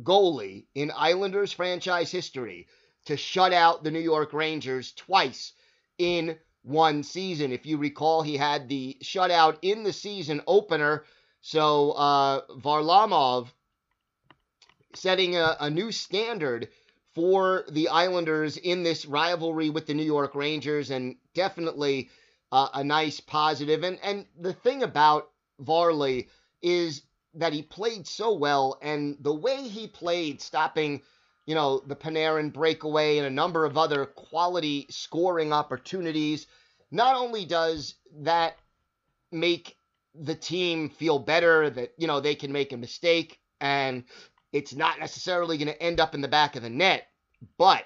goalie 0.00 0.66
in 0.74 0.92
Islanders 0.94 1.52
franchise 1.52 2.10
history 2.10 2.66
to 3.06 3.16
shut 3.16 3.52
out 3.52 3.82
the 3.82 3.90
New 3.90 4.00
York 4.00 4.32
Rangers 4.32 4.92
twice 4.92 5.52
in 5.98 6.38
one 6.62 7.02
season. 7.02 7.52
If 7.52 7.66
you 7.66 7.76
recall, 7.76 8.22
he 8.22 8.36
had 8.36 8.68
the 8.68 8.96
shutout 9.02 9.58
in 9.62 9.82
the 9.82 9.92
season 9.92 10.42
opener. 10.46 11.04
So 11.40 11.92
uh, 11.92 12.42
Varlamov 12.58 13.48
setting 14.94 15.36
a, 15.36 15.56
a 15.60 15.70
new 15.70 15.90
standard 15.90 16.68
for 17.14 17.64
the 17.70 17.88
Islanders 17.88 18.56
in 18.56 18.82
this 18.82 19.04
rivalry 19.04 19.70
with 19.70 19.86
the 19.86 19.94
New 19.94 20.04
York 20.04 20.34
Rangers, 20.34 20.90
and 20.90 21.16
definitely 21.34 22.08
uh, 22.50 22.68
a 22.74 22.84
nice 22.84 23.20
positive. 23.20 23.82
And 23.82 23.98
and 24.02 24.26
the 24.38 24.52
thing 24.52 24.82
about 24.82 25.30
Varley 25.58 26.28
is 26.62 27.02
that 27.34 27.52
he 27.52 27.62
played 27.62 28.06
so 28.06 28.32
well 28.34 28.78
and 28.82 29.16
the 29.20 29.32
way 29.32 29.68
he 29.68 29.86
played 29.86 30.40
stopping 30.40 31.02
you 31.46 31.54
know, 31.54 31.82
the 31.86 31.96
Panarin 31.96 32.52
breakaway 32.52 33.18
and 33.18 33.26
a 33.26 33.30
number 33.30 33.64
of 33.64 33.76
other 33.76 34.06
quality 34.06 34.86
scoring 34.90 35.52
opportunities. 35.52 36.46
Not 36.90 37.16
only 37.16 37.44
does 37.44 37.94
that 38.20 38.56
make 39.32 39.76
the 40.14 40.34
team 40.34 40.90
feel 40.90 41.18
better 41.18 41.70
that, 41.70 41.94
you 41.96 42.06
know, 42.06 42.20
they 42.20 42.34
can 42.34 42.52
make 42.52 42.72
a 42.72 42.76
mistake 42.76 43.40
and 43.60 44.04
it's 44.52 44.74
not 44.74 45.00
necessarily 45.00 45.56
going 45.56 45.68
to 45.68 45.82
end 45.82 45.98
up 45.98 46.14
in 46.14 46.20
the 46.20 46.28
back 46.28 46.54
of 46.54 46.62
the 46.62 46.70
net, 46.70 47.06
but 47.58 47.84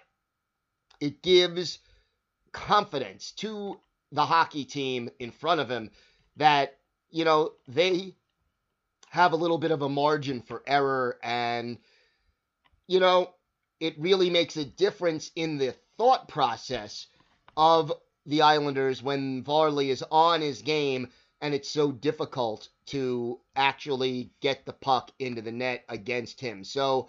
it 1.00 1.22
gives 1.22 1.78
confidence 2.52 3.32
to 3.32 3.78
the 4.12 4.24
hockey 4.24 4.64
team 4.64 5.08
in 5.18 5.30
front 5.30 5.60
of 5.60 5.70
him 5.70 5.90
that, 6.36 6.78
you 7.10 7.24
know, 7.24 7.52
they 7.68 8.14
have 9.16 9.32
a 9.32 9.36
little 9.36 9.56
bit 9.56 9.70
of 9.70 9.80
a 9.80 9.88
margin 9.88 10.42
for 10.42 10.62
error 10.66 11.18
and, 11.22 11.78
you 12.86 13.00
know, 13.00 13.30
it 13.80 13.98
really 13.98 14.28
makes 14.28 14.58
a 14.58 14.64
difference 14.64 15.30
in 15.34 15.56
the 15.56 15.74
thought 15.96 16.28
process 16.28 17.06
of 17.56 17.90
the 18.26 18.42
Islanders 18.42 19.02
when 19.02 19.42
Varley 19.42 19.88
is 19.88 20.04
on 20.10 20.42
his 20.42 20.60
game 20.60 21.08
and 21.40 21.54
it's 21.54 21.70
so 21.70 21.90
difficult 21.90 22.68
to 22.88 23.40
actually 23.56 24.32
get 24.42 24.66
the 24.66 24.74
puck 24.74 25.10
into 25.18 25.40
the 25.40 25.52
net 25.52 25.84
against 25.88 26.38
him. 26.38 26.62
So, 26.62 27.08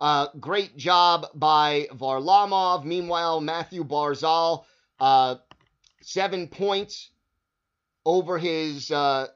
uh, 0.00 0.26
great 0.40 0.76
job 0.76 1.28
by 1.36 1.86
Varlamov. 1.92 2.84
Meanwhile, 2.84 3.40
Matthew 3.40 3.84
Barzal, 3.84 4.64
uh, 4.98 5.36
seven 6.02 6.48
points 6.48 7.10
over 8.04 8.38
his, 8.38 8.90
uh, 8.90 9.28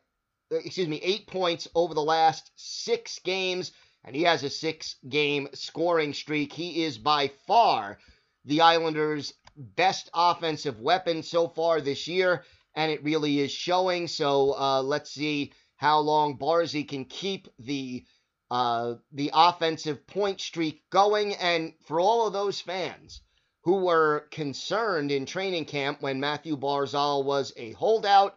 excuse 0.50 0.88
me, 0.88 1.00
eight 1.02 1.26
points 1.26 1.68
over 1.74 1.94
the 1.94 2.02
last 2.02 2.50
six 2.56 3.18
games, 3.20 3.72
and 4.04 4.14
he 4.14 4.22
has 4.22 4.42
a 4.42 4.50
six 4.50 4.96
game 5.08 5.48
scoring 5.54 6.14
streak. 6.14 6.52
He 6.52 6.84
is 6.84 6.98
by 6.98 7.28
far 7.46 7.98
the 8.44 8.60
Islanders' 8.60 9.34
best 9.56 10.08
offensive 10.14 10.80
weapon 10.80 11.22
so 11.22 11.48
far 11.48 11.80
this 11.80 12.06
year 12.06 12.44
and 12.78 12.92
it 12.92 13.02
really 13.02 13.40
is 13.40 13.50
showing. 13.50 14.06
So 14.06 14.54
uh, 14.56 14.82
let's 14.82 15.10
see 15.10 15.52
how 15.76 15.98
long 15.98 16.38
Barzy 16.38 16.86
can 16.88 17.04
keep 17.04 17.48
the 17.58 18.04
uh, 18.50 18.94
the 19.12 19.32
offensive 19.34 20.06
point 20.06 20.40
streak 20.40 20.88
going. 20.88 21.34
And 21.34 21.74
for 21.86 21.98
all 21.98 22.26
of 22.26 22.32
those 22.32 22.60
fans 22.60 23.20
who 23.64 23.84
were 23.84 24.28
concerned 24.30 25.10
in 25.10 25.26
training 25.26 25.64
camp 25.66 26.00
when 26.00 26.20
Matthew 26.20 26.56
Barzal 26.56 27.24
was 27.24 27.52
a 27.56 27.72
holdout, 27.72 28.36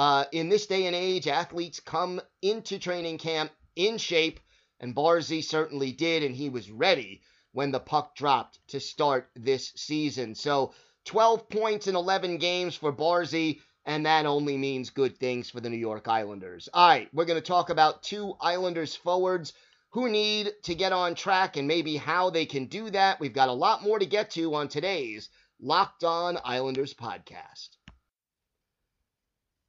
uh, 0.00 0.24
in 0.32 0.48
this 0.48 0.66
day 0.66 0.86
and 0.86 0.96
age, 0.96 1.28
athletes 1.28 1.78
come 1.78 2.22
into 2.40 2.78
training 2.78 3.18
camp 3.18 3.52
in 3.76 3.98
shape, 3.98 4.40
and 4.80 4.96
Barzy 4.96 5.44
certainly 5.44 5.92
did, 5.92 6.22
and 6.22 6.34
he 6.34 6.48
was 6.48 6.70
ready 6.70 7.20
when 7.52 7.70
the 7.70 7.80
puck 7.80 8.16
dropped 8.16 8.66
to 8.68 8.80
start 8.80 9.28
this 9.36 9.74
season. 9.76 10.34
So 10.34 10.72
12 11.04 11.50
points 11.50 11.86
in 11.86 11.96
11 11.96 12.38
games 12.38 12.74
for 12.74 12.90
Barzy 12.90 13.60
and 13.84 14.06
that 14.06 14.24
only 14.24 14.56
means 14.56 14.88
good 14.88 15.18
things 15.18 15.50
for 15.50 15.60
the 15.60 15.68
New 15.68 15.76
York 15.76 16.08
Islanders. 16.08 16.70
All 16.72 16.88
right, 16.88 17.08
we're 17.12 17.26
going 17.26 17.38
to 17.38 17.46
talk 17.46 17.68
about 17.68 18.02
two 18.02 18.34
Islanders 18.40 18.96
forwards 18.96 19.52
who 19.90 20.08
need 20.08 20.50
to 20.62 20.74
get 20.74 20.94
on 20.94 21.14
track 21.14 21.58
and 21.58 21.68
maybe 21.68 21.96
how 21.96 22.30
they 22.30 22.46
can 22.46 22.64
do 22.64 22.88
that. 22.88 23.20
We've 23.20 23.34
got 23.34 23.50
a 23.50 23.52
lot 23.52 23.82
more 23.82 23.98
to 23.98 24.06
get 24.06 24.30
to 24.30 24.54
on 24.54 24.68
today's 24.68 25.28
Locked 25.60 26.04
On 26.04 26.38
Islanders 26.42 26.94
podcast. 26.94 27.68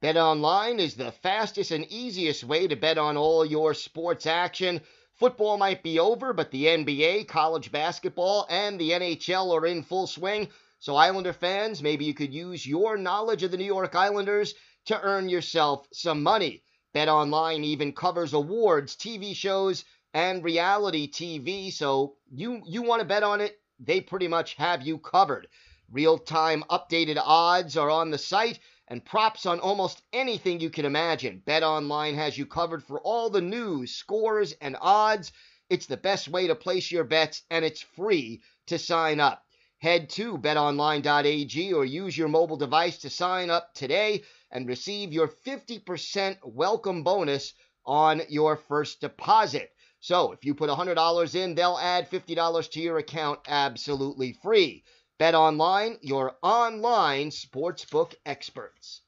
Bet 0.02 0.16
online 0.16 0.80
is 0.80 0.96
the 0.96 1.12
fastest 1.12 1.70
and 1.70 1.86
easiest 1.88 2.42
way 2.42 2.66
to 2.66 2.74
bet 2.74 2.98
on 2.98 3.16
all 3.16 3.46
your 3.46 3.72
sports 3.72 4.26
action. 4.26 4.80
Football 5.14 5.58
might 5.58 5.84
be 5.84 6.00
over, 6.00 6.32
but 6.32 6.50
the 6.50 6.64
NBA, 6.64 7.28
college 7.28 7.70
basketball, 7.70 8.44
and 8.50 8.80
the 8.80 8.90
NHL 8.90 9.54
are 9.54 9.64
in 9.64 9.84
full 9.84 10.08
swing. 10.08 10.48
So, 10.80 10.96
Islander 10.96 11.32
fans, 11.32 11.84
maybe 11.84 12.04
you 12.04 12.14
could 12.14 12.34
use 12.34 12.66
your 12.66 12.96
knowledge 12.96 13.44
of 13.44 13.52
the 13.52 13.56
New 13.56 13.64
York 13.64 13.94
Islanders 13.94 14.54
to 14.86 15.00
earn 15.00 15.28
yourself 15.28 15.86
some 15.92 16.20
money. 16.20 16.64
Bet 16.92 17.08
Online 17.08 17.62
even 17.62 17.92
covers 17.92 18.32
awards, 18.32 18.96
TV 18.96 19.36
shows, 19.36 19.84
and 20.12 20.42
reality 20.42 21.08
TV. 21.08 21.72
So, 21.72 22.16
you, 22.28 22.60
you 22.66 22.82
want 22.82 23.02
to 23.02 23.06
bet 23.06 23.22
on 23.22 23.40
it, 23.40 23.60
they 23.78 24.00
pretty 24.00 24.26
much 24.26 24.54
have 24.54 24.82
you 24.82 24.98
covered. 24.98 25.46
Real 25.92 26.18
time 26.18 26.64
updated 26.70 27.22
odds 27.24 27.76
are 27.76 27.90
on 27.90 28.10
the 28.10 28.18
site 28.18 28.58
and 28.92 29.06
props 29.06 29.46
on 29.46 29.58
almost 29.58 30.02
anything 30.12 30.60
you 30.60 30.68
can 30.68 30.84
imagine. 30.84 31.42
BetOnline 31.46 32.14
has 32.14 32.36
you 32.36 32.44
covered 32.44 32.84
for 32.84 33.00
all 33.00 33.30
the 33.30 33.40
news, 33.40 33.94
scores, 33.94 34.52
and 34.60 34.76
odds. 34.82 35.32
It's 35.70 35.86
the 35.86 35.96
best 35.96 36.28
way 36.28 36.48
to 36.48 36.54
place 36.54 36.92
your 36.92 37.04
bets, 37.04 37.40
and 37.48 37.64
it's 37.64 37.80
free 37.80 38.42
to 38.66 38.78
sign 38.78 39.18
up. 39.18 39.46
Head 39.78 40.10
to 40.10 40.36
betonline.ag 40.36 41.72
or 41.72 41.86
use 41.86 42.18
your 42.18 42.28
mobile 42.28 42.58
device 42.58 42.98
to 42.98 43.08
sign 43.08 43.48
up 43.48 43.72
today 43.72 44.24
and 44.50 44.68
receive 44.68 45.10
your 45.10 45.28
50% 45.28 46.36
welcome 46.44 47.02
bonus 47.02 47.54
on 47.86 48.20
your 48.28 48.58
first 48.58 49.00
deposit. 49.00 49.70
So 50.00 50.32
if 50.32 50.44
you 50.44 50.54
put 50.54 50.68
$100 50.68 51.34
in, 51.34 51.54
they'll 51.54 51.78
add 51.80 52.10
$50 52.10 52.70
to 52.72 52.80
your 52.80 52.98
account 52.98 53.40
absolutely 53.48 54.34
free. 54.34 54.84
Bet 55.22 55.36
online, 55.36 55.98
your 56.00 56.34
online 56.42 57.30
sportsbook 57.30 58.12
experts. 58.26 59.02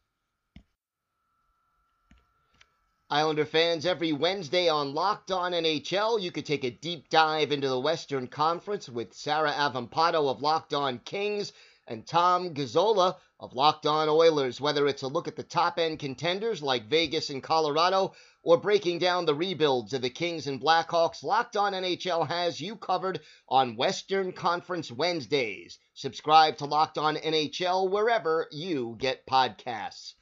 Islander 3.11 3.45
fans, 3.45 3.85
every 3.85 4.13
Wednesday 4.13 4.69
on 4.69 4.95
Locked 4.95 5.33
On 5.33 5.51
NHL, 5.51 6.23
you 6.23 6.31
could 6.31 6.47
take 6.47 6.63
a 6.63 6.71
deep 6.71 7.09
dive 7.09 7.51
into 7.51 7.69
the 7.69 7.81
Western 7.81 8.29
Conference 8.29 8.89
with 8.89 9.13
Sarah 9.13 9.51
Avampato 9.51 10.31
of 10.31 10.41
Locked 10.41 10.73
On 10.73 11.01
Kings 11.01 11.53
and 11.89 12.07
Tom 12.07 12.55
Gazzola 12.55 13.17
of 13.41 13.55
Locked 13.55 13.85
On 13.85 14.09
Oilers. 14.09 14.61
Whether 14.61 14.87
it's 14.87 15.03
a 15.03 15.09
look 15.09 15.27
at 15.27 15.35
the 15.35 15.43
top 15.43 15.81
end 15.81 15.99
contenders 15.99 16.63
like 16.63 16.87
Vegas 16.87 17.29
and 17.31 17.43
Colorado 17.43 18.15
or 18.45 18.59
breaking 18.59 18.99
down 18.99 19.25
the 19.25 19.35
rebuilds 19.35 19.95
of 19.95 20.03
the 20.03 20.11
Kings 20.11 20.47
and 20.47 20.61
Blackhawks, 20.61 21.23
Locked 21.23 21.57
On 21.57 21.73
NHL 21.73 22.29
has 22.29 22.61
you 22.61 22.77
covered 22.77 23.21
on 23.49 23.77
Western 23.77 24.33
Conference 24.33 24.93
Wednesdays. 24.93 25.79
Subscribe 25.95 26.59
to 26.59 26.67
Locked 26.67 26.99
On 26.99 27.17
NHL 27.17 27.91
wherever 27.91 28.47
you 28.53 28.97
get 28.99 29.27
podcasts. 29.27 30.13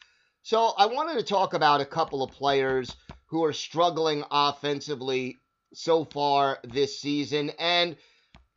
So 0.42 0.72
I 0.78 0.86
wanted 0.86 1.18
to 1.18 1.24
talk 1.24 1.52
about 1.52 1.80
a 1.80 1.84
couple 1.84 2.22
of 2.22 2.30
players 2.30 2.96
who 3.26 3.44
are 3.44 3.52
struggling 3.52 4.22
offensively 4.30 5.38
so 5.74 6.04
far 6.04 6.58
this 6.62 7.00
season, 7.00 7.50
and 7.58 7.96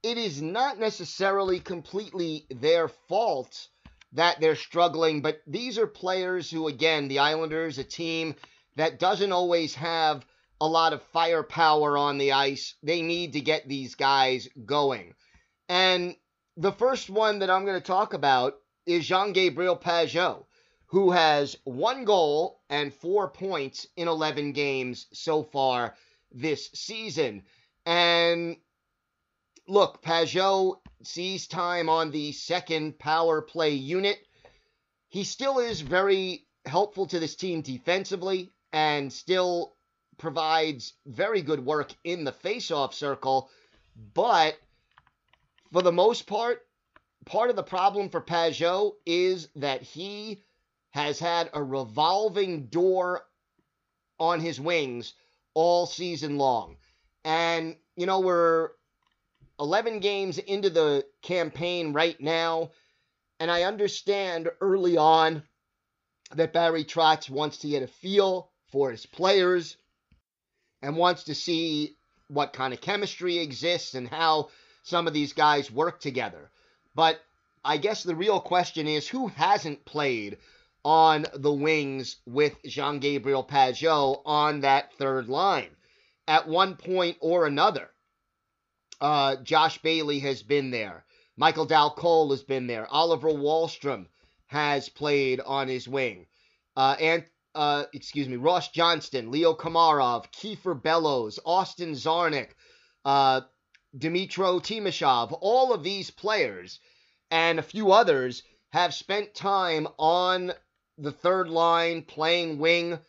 it 0.03 0.19
is 0.19 0.43
not 0.43 0.77
necessarily 0.77 1.59
completely 1.59 2.45
their 2.51 2.87
fault 2.87 3.67
that 4.13 4.39
they're 4.39 4.55
struggling, 4.55 5.21
but 5.21 5.41
these 5.47 5.79
are 5.79 5.87
players 5.87 6.51
who, 6.51 6.67
again, 6.67 7.07
the 7.07 7.19
Islanders, 7.19 7.79
a 7.79 7.83
team 7.83 8.35
that 8.75 8.99
doesn't 8.99 9.31
always 9.31 9.75
have 9.75 10.25
a 10.61 10.67
lot 10.67 10.93
of 10.93 11.01
firepower 11.13 11.97
on 11.97 12.17
the 12.17 12.31
ice. 12.31 12.75
They 12.83 13.01
need 13.01 13.33
to 13.33 13.41
get 13.41 13.67
these 13.67 13.95
guys 13.95 14.47
going. 14.65 15.13
And 15.67 16.15
the 16.57 16.71
first 16.71 17.09
one 17.09 17.39
that 17.39 17.49
I'm 17.49 17.65
going 17.65 17.79
to 17.79 17.85
talk 17.85 18.13
about 18.13 18.55
is 18.85 19.07
Jean 19.07 19.33
Gabriel 19.33 19.77
Pageau 19.77 20.45
who 20.95 21.11
has 21.11 21.57
one 21.65 22.05
goal 22.05 22.61
and 22.69 22.93
four 22.93 23.29
points 23.29 23.85
in 23.97 24.07
11 24.07 24.53
games 24.53 25.07
so 25.11 25.43
far 25.43 25.93
this 26.31 26.69
season. 26.73 27.43
And 27.85 28.55
look, 29.67 30.01
Pageau 30.01 30.77
sees 31.03 31.47
time 31.47 31.89
on 31.89 32.11
the 32.11 32.31
second 32.31 32.97
power 32.97 33.41
play 33.41 33.71
unit. 33.71 34.19
He 35.09 35.25
still 35.25 35.59
is 35.59 35.81
very 35.81 36.47
helpful 36.65 37.07
to 37.07 37.19
this 37.19 37.35
team 37.35 37.61
defensively 37.61 38.53
and 38.75 39.11
still 39.11 39.73
provides 40.17 40.95
very 41.05 41.41
good 41.41 41.65
work 41.65 41.93
in 42.03 42.25
the 42.25 42.33
faceoff 42.33 42.93
circle. 42.93 43.49
But 44.13 44.57
for 45.71 45.81
the 45.81 45.93
most 45.93 46.27
part, 46.27 46.59
part 47.25 47.49
of 47.49 47.55
the 47.55 47.63
problem 47.63 48.09
for 48.09 48.19
Pageau 48.19 48.91
is 49.05 49.47
that 49.55 49.81
he 49.81 50.41
has 50.91 51.19
had 51.19 51.49
a 51.53 51.63
revolving 51.63 52.65
door 52.65 53.21
on 54.19 54.41
his 54.41 54.59
wings 54.59 55.13
all 55.53 55.85
season 55.85 56.37
long. 56.37 56.75
And, 57.23 57.77
you 57.95 58.05
know, 58.05 58.19
we're 58.19 58.71
11 59.57 60.01
games 60.01 60.37
into 60.37 60.69
the 60.69 61.05
campaign 61.21 61.93
right 61.93 62.19
now, 62.19 62.71
and 63.39 63.49
I 63.49 63.63
understand 63.63 64.49
early 64.59 64.97
on 64.97 65.43
that 66.33 66.51
Barry 66.51 66.83
Trotz 66.83 67.29
wants 67.29 67.59
to 67.59 67.69
get 67.69 67.81
a 67.81 67.87
feel 67.87 68.51
for 68.75 68.91
his 68.91 69.05
players 69.05 69.77
and 70.81 70.97
wants 70.97 71.23
to 71.23 71.33
see 71.33 71.95
what 72.27 72.51
kind 72.51 72.73
of 72.73 72.81
chemistry 72.81 73.37
exists 73.37 73.93
and 73.93 74.05
how 74.09 74.49
some 74.83 75.07
of 75.07 75.13
these 75.13 75.31
guys 75.31 75.71
work 75.71 76.01
together. 76.01 76.51
But 76.93 77.17
I 77.63 77.77
guess 77.77 78.03
the 78.03 78.15
real 78.15 78.41
question 78.41 78.85
is 78.85 79.07
who 79.07 79.27
hasn't 79.27 79.85
played 79.85 80.39
on 80.83 81.25
the 81.33 81.53
wings 81.53 82.17
with 82.25 82.61
Jean 82.65 82.99
Gabriel 82.99 83.45
Pageau 83.45 84.21
on 84.25 84.59
that 84.61 84.91
third 84.97 85.29
line 85.29 85.69
at 86.27 86.49
one 86.49 86.75
point 86.75 87.15
or 87.21 87.45
another. 87.45 87.89
uh, 89.01 89.37
Josh 89.37 89.77
Bailey 89.81 90.19
has 90.19 90.43
been 90.43 90.71
there. 90.71 91.05
Michael 91.37 91.65
Dal 91.65 91.91
Colle 91.91 92.31
has 92.31 92.43
been 92.43 92.67
there. 92.67 92.87
Oliver 92.87 93.29
Wahlstrom 93.29 94.07
has 94.47 94.89
played 94.89 95.39
on 95.39 95.67
his 95.67 95.87
wing. 95.87 96.27
Uh, 96.75 96.95
and 96.99 97.23
uh, 97.55 97.85
excuse 97.93 98.27
me, 98.27 98.35
Ross 98.35 98.69
Johnston, 98.69 99.31
Leo 99.31 99.53
Komarov, 99.53 100.31
Kiefer 100.31 100.81
Bellows, 100.81 101.39
Austin 101.45 101.93
Czarnik, 101.93 102.49
uh, 103.05 103.41
Dmytro 103.97 104.61
Timashov, 104.61 105.37
all 105.41 105.73
of 105.73 105.83
these 105.83 106.11
players 106.11 106.79
and 107.31 107.59
a 107.59 107.63
few 107.63 107.91
others 107.91 108.43
have 108.71 108.93
spent 108.93 109.33
time 109.33 109.87
on 109.97 110.51
the 110.97 111.11
third 111.11 111.49
line 111.49 112.03
playing 112.03 112.59
wing 112.59 112.99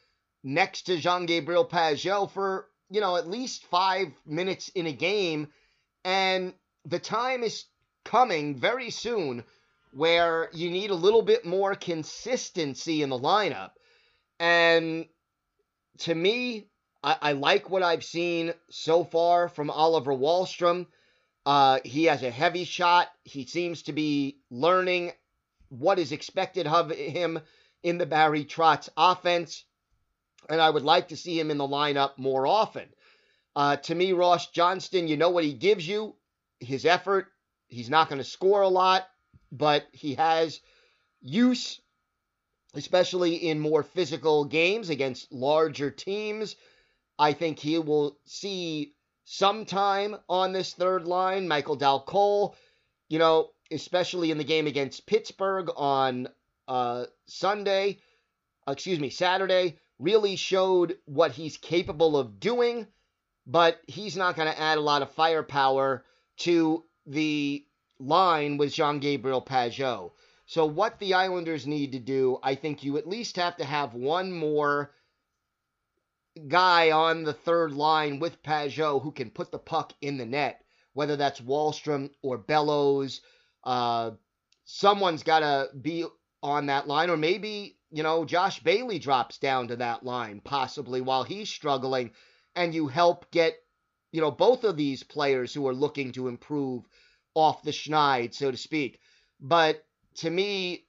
next 0.43 0.83
to 0.83 0.97
Jean 0.97 1.27
Gabriel 1.27 1.65
Pageau 1.65 2.31
for, 2.31 2.69
you 2.91 3.01
know, 3.01 3.17
at 3.17 3.29
least 3.29 3.67
five 3.67 4.09
minutes 4.25 4.69
in 4.71 4.87
a 4.87 4.93
game. 4.93 5.49
And 6.05 6.55
the 6.85 7.01
time 7.01 7.43
is 7.43 7.65
coming 8.05 8.57
very 8.57 8.91
soon 8.91 9.45
where 9.93 10.51
you 10.53 10.71
need 10.71 10.91
a 10.91 10.95
little 10.95 11.23
bit 11.23 11.45
more 11.45 11.75
consistency 11.75 13.03
in 13.03 13.09
the 13.09 13.19
lineup. 13.19 13.71
And 14.39 15.07
to 15.99 16.15
me, 16.15 16.67
I, 17.03 17.17
I 17.23 17.33
like 17.33 17.71
what 17.71 17.83
I've 17.83 18.05
seen 18.05 18.53
so 18.71 19.05
far 19.05 19.49
from 19.49 19.71
Oliver 19.71 20.13
Wahlstrom. 20.13 20.87
Uh, 21.45 21.79
he 21.85 22.05
has 22.05 22.23
a 22.23 22.31
heavy 22.31 22.65
shot. 22.65 23.09
He 23.25 23.47
seems 23.47 23.83
to 23.83 23.93
be 23.93 24.39
learning 24.51 25.13
what 25.69 25.99
is 25.99 26.13
expected 26.13 26.67
of 26.67 26.91
him 26.91 27.41
in 27.83 27.99
the 27.99 28.07
Barry 28.07 28.45
Trotz 28.45 28.89
offense. 28.97 29.65
And 30.49 30.61
I 30.61 30.71
would 30.71 30.83
like 30.83 31.09
to 31.09 31.17
see 31.17 31.39
him 31.39 31.51
in 31.51 31.59
the 31.59 31.67
lineup 31.67 32.19
more 32.19 32.47
often. 32.47 32.89
Uh, 33.55 33.77
to 33.77 33.95
me, 33.95 34.13
Ross 34.13 34.51
Johnston, 34.51 35.09
you 35.09 35.17
know 35.17 35.31
what 35.31 35.45
he 35.45 35.55
gives 35.55 35.87
you 35.87 36.15
his 36.61 36.85
effort. 36.85 37.29
He's 37.69 37.91
not 37.91 38.09
going 38.09 38.19
to 38.19 38.25
score 38.25 38.63
a 38.63 38.69
lot, 38.69 39.09
but 39.51 39.87
he 39.93 40.15
has 40.15 40.61
use, 41.21 41.81
especially 42.79 43.37
in 43.37 43.59
more 43.59 43.83
physical 43.83 44.45
games 44.45 44.91
against 44.91 45.33
larger 45.33 45.91
teams. 45.91 46.57
I 47.19 47.33
think 47.33 47.59
he 47.59 47.79
will 47.79 48.19
see 48.25 48.95
some 49.25 49.65
time 49.65 50.17
on 50.29 50.53
this 50.53 50.75
third 50.75 51.07
line. 51.07 51.49
Michael 51.49 51.77
Dal 51.77 52.01
Colle, 52.01 52.55
you 53.09 53.19
know, 53.19 53.51
especially 53.71 54.31
in 54.31 54.39
the 54.39 54.45
game 54.45 54.67
against 54.67 55.07
Pittsburgh 55.07 55.71
on 55.77 56.29
uh, 56.69 57.07
Sunday, 57.27 57.99
excuse 58.69 59.01
me, 59.01 59.11
Saturday, 59.11 59.79
really 59.99 60.37
showed 60.37 60.97
what 61.07 61.33
he's 61.33 61.57
capable 61.57 62.17
of 62.17 62.39
doing, 62.39 62.87
but 63.47 63.81
he's 63.87 64.17
not 64.17 64.37
going 64.37 64.53
to 64.53 64.61
add 64.61 64.79
a 64.79 64.83
lot 64.83 65.03
of 65.03 65.11
firepower 65.13 66.05
to 66.39 66.85
the 67.07 67.65
line 67.99 68.59
with 68.59 68.75
Jean 68.75 68.99
Gabriel 68.99 69.41
Pageau. 69.41 70.13
So, 70.49 70.65
what 70.65 71.01
the 71.01 71.15
Islanders 71.15 71.67
need 71.67 71.93
to 71.93 71.99
do, 71.99 72.39
I 72.43 72.55
think 72.55 72.85
you 72.85 72.99
at 72.99 73.09
least 73.09 73.37
have 73.37 73.57
to 73.57 73.65
have 73.65 73.95
one 73.95 74.33
more 74.33 74.93
guy 76.47 76.93
on 76.93 77.25
the 77.25 77.33
third 77.33 77.73
line 77.73 78.21
with 78.21 78.43
Pageau 78.45 79.03
who 79.03 79.11
can 79.11 79.31
put 79.31 79.51
the 79.51 79.59
puck 79.59 79.93
in 80.01 80.19
the 80.19 80.27
net, 80.27 80.65
whether 80.93 81.17
that's 81.17 81.41
Wahlstrom 81.41 82.11
or 82.23 82.39
Bellows. 82.39 83.23
Uh, 83.65 84.13
someone's 84.65 85.25
got 85.25 85.41
to 85.41 85.69
be 85.77 86.05
on 86.45 86.67
that 86.67 86.87
line, 86.87 87.11
or 87.11 87.17
maybe, 87.17 87.77
you 87.91 88.05
know, 88.05 88.25
Josh 88.25 88.61
Bailey 88.63 89.01
drops 89.01 89.39
down 89.39 89.69
to 89.69 89.77
that 89.77 90.05
line, 90.05 90.41
possibly 90.41 91.01
while 91.01 91.25
he's 91.25 91.49
struggling, 91.49 92.13
and 92.55 92.73
you 92.73 92.87
help 92.87 93.33
get, 93.33 93.57
you 94.13 94.21
know, 94.21 94.31
both 94.31 94.63
of 94.63 94.77
these 94.77 95.03
players 95.03 95.53
who 95.53 95.67
are 95.67 95.75
looking 95.75 96.13
to 96.13 96.29
improve 96.29 96.85
off 97.35 97.65
the 97.65 97.73
schneid, 97.73 98.33
so 98.33 98.53
to 98.53 98.57
speak. 98.57 99.01
But 99.41 99.86
to 100.17 100.31
me, 100.31 100.87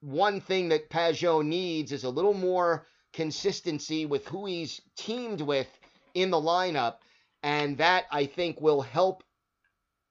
one 0.00 0.40
thing 0.40 0.68
that 0.70 0.90
Pageau 0.90 1.44
needs 1.44 1.92
is 1.92 2.04
a 2.04 2.10
little 2.10 2.34
more 2.34 2.86
consistency 3.12 4.06
with 4.06 4.26
who 4.26 4.46
he's 4.46 4.80
teamed 4.96 5.40
with 5.40 5.68
in 6.14 6.30
the 6.30 6.40
lineup. 6.40 6.96
And 7.42 7.78
that, 7.78 8.06
I 8.10 8.26
think, 8.26 8.60
will 8.60 8.82
help 8.82 9.22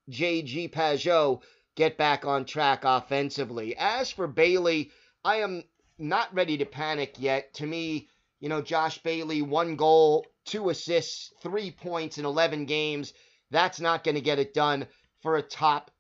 JG 0.10 0.72
Pageau 0.72 1.42
get 1.76 1.98
back 1.98 2.26
on 2.26 2.46
track 2.46 2.84
offensively. 2.84 3.76
As 3.78 4.12
for 4.12 4.28
Bailey, 4.28 4.92
I 5.24 5.38
am 5.38 5.64
not 5.98 6.34
ready 6.34 6.58
to 6.58 6.66
panic 6.66 7.16
yet. 7.18 7.54
To 7.56 7.66
me, 7.66 8.10
you 8.40 8.50
know, 8.50 8.62
Josh 8.62 8.98
Bailey, 9.00 9.42
one 9.42 9.76
goal, 9.76 10.26
two 10.46 10.70
assists, 10.70 11.32
three 11.42 11.72
points 11.72 12.18
in 12.18 12.26
11 12.26 12.66
games. 12.66 13.14
That's 13.52 13.80
not 13.80 14.04
going 14.04 14.16
to 14.16 14.22
get 14.22 14.40
it 14.40 14.54
done 14.54 14.88
for 15.22 15.38
a 15.38 15.42
top 15.42 15.92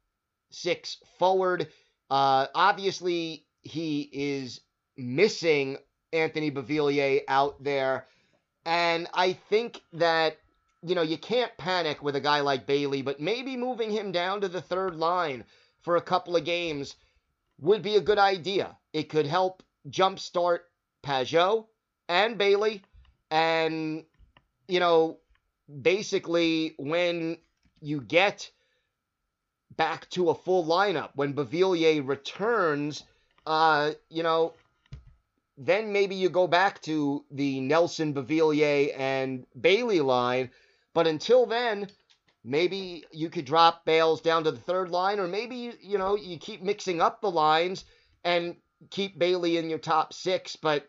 six 0.49 0.97
forward. 1.19 1.67
Uh, 2.11 2.47
obviously, 2.53 3.45
he 3.61 4.09
is 4.11 4.59
missing 4.97 5.77
Anthony 6.11 6.51
Beauvillier 6.51 7.21
out 7.29 7.63
there. 7.63 8.05
And 8.65 9.07
I 9.13 9.31
think 9.31 9.81
that, 9.93 10.37
you 10.83 10.93
know, 10.93 11.03
you 11.03 11.17
can't 11.17 11.55
panic 11.57 12.03
with 12.03 12.17
a 12.17 12.19
guy 12.19 12.41
like 12.41 12.67
Bailey, 12.67 13.01
but 13.01 13.21
maybe 13.21 13.55
moving 13.55 13.89
him 13.89 14.11
down 14.11 14.41
to 14.41 14.49
the 14.49 14.59
third 14.59 14.97
line 14.97 15.45
for 15.83 15.95
a 15.95 16.01
couple 16.01 16.35
of 16.35 16.43
games 16.43 16.95
would 17.61 17.81
be 17.81 17.95
a 17.95 18.01
good 18.01 18.19
idea. 18.19 18.77
It 18.91 19.07
could 19.07 19.25
help 19.25 19.63
jumpstart 19.89 20.59
Pageau 21.03 21.67
and 22.09 22.37
Bailey. 22.37 22.83
And, 23.31 24.03
you 24.67 24.81
know, 24.81 25.19
basically 25.81 26.75
when 26.77 27.37
you 27.79 28.01
get 28.01 28.51
back 29.77 30.09
to 30.11 30.29
a 30.29 30.35
full 30.35 30.65
lineup, 30.65 31.09
when 31.15 31.33
Beauvillier 31.33 32.07
returns, 32.07 33.03
uh, 33.45 33.91
you 34.09 34.23
know, 34.23 34.53
then 35.57 35.93
maybe 35.93 36.15
you 36.15 36.29
go 36.29 36.47
back 36.47 36.81
to 36.81 37.23
the 37.31 37.59
Nelson, 37.61 38.13
Beauvillier, 38.13 38.97
and 38.97 39.45
Bailey 39.59 40.01
line. 40.01 40.49
But 40.93 41.07
until 41.07 41.45
then, 41.45 41.87
maybe 42.43 43.03
you 43.11 43.29
could 43.29 43.45
drop 43.45 43.85
Bales 43.85 44.21
down 44.21 44.43
to 44.43 44.51
the 44.51 44.59
third 44.59 44.89
line, 44.89 45.19
or 45.19 45.27
maybe 45.27 45.55
you, 45.55 45.73
you 45.81 45.97
know 45.97 46.15
you 46.15 46.37
keep 46.37 46.61
mixing 46.61 47.01
up 47.01 47.21
the 47.21 47.31
lines 47.31 47.85
and 48.23 48.55
keep 48.89 49.17
Bailey 49.17 49.57
in 49.57 49.69
your 49.69 49.79
top 49.79 50.13
six. 50.13 50.55
But 50.55 50.87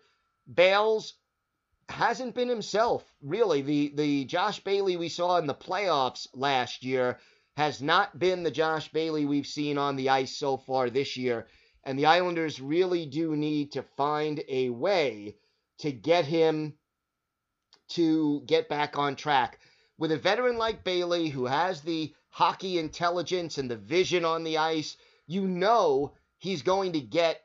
Bales 0.53 1.14
hasn't 1.88 2.35
been 2.35 2.49
himself 2.49 3.05
really. 3.21 3.62
The 3.62 3.92
the 3.95 4.25
Josh 4.25 4.61
Bailey 4.61 4.97
we 4.97 5.09
saw 5.09 5.37
in 5.37 5.47
the 5.47 5.55
playoffs 5.55 6.27
last 6.35 6.83
year 6.83 7.18
has 7.57 7.83
not 7.83 8.19
been 8.19 8.43
the 8.43 8.51
Josh 8.51 8.91
Bailey 8.93 9.27
we've 9.27 9.47
seen 9.47 9.79
on 9.79 9.97
the 9.97 10.09
ice 10.09 10.37
so 10.37 10.57
far 10.57 10.88
this 10.91 11.17
year. 11.17 11.47
And 11.85 11.99
the 11.99 12.07
Islanders 12.07 12.61
really 12.61 13.07
do 13.07 13.37
need 13.37 13.73
to 13.73 13.83
find 13.83 14.43
a 14.49 14.71
way 14.71 15.37
to 15.79 15.93
get 15.93 16.25
him 16.25 16.75
to 17.88 18.43
get 18.47 18.69
back 18.69 18.97
on 18.97 19.17
track. 19.17 19.59
With 19.99 20.12
a 20.12 20.19
veteran 20.19 20.57
like 20.57 20.85
Bailey, 20.85 21.29
who 21.29 21.47
has 21.47 21.83
the 21.83 22.15
hockey 22.31 22.79
intelligence 22.79 23.59
and 23.59 23.71
the 23.71 23.77
vision 23.77 24.25
on 24.25 24.45
the 24.45 24.59
ice, 24.59 24.97
you 25.27 25.47
know 25.47 26.15
he's 26.38 26.62
going 26.62 26.93
to 26.93 27.01
get 27.01 27.41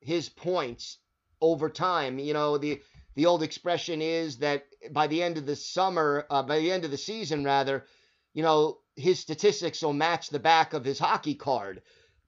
his 0.00 0.28
points 0.28 0.98
over 1.40 1.68
time. 1.68 2.18
You 2.18 2.32
know, 2.32 2.58
the 2.58 2.80
the 3.14 3.26
old 3.26 3.42
expression 3.42 4.00
is 4.00 4.38
that 4.38 4.64
by 4.90 5.06
the 5.06 5.22
end 5.22 5.36
of 5.36 5.44
the 5.44 5.56
summer, 5.56 6.26
uh, 6.30 6.42
by 6.42 6.58
the 6.58 6.72
end 6.72 6.84
of 6.84 6.90
the 6.90 6.96
season, 6.96 7.44
rather, 7.44 7.84
you 8.32 8.42
know, 8.42 8.78
his 8.96 9.18
statistics 9.18 9.82
will 9.82 9.92
match 9.92 10.28
the 10.28 10.38
back 10.38 10.74
of 10.74 10.84
his 10.84 10.98
hockey 10.98 11.34
card. 11.34 11.82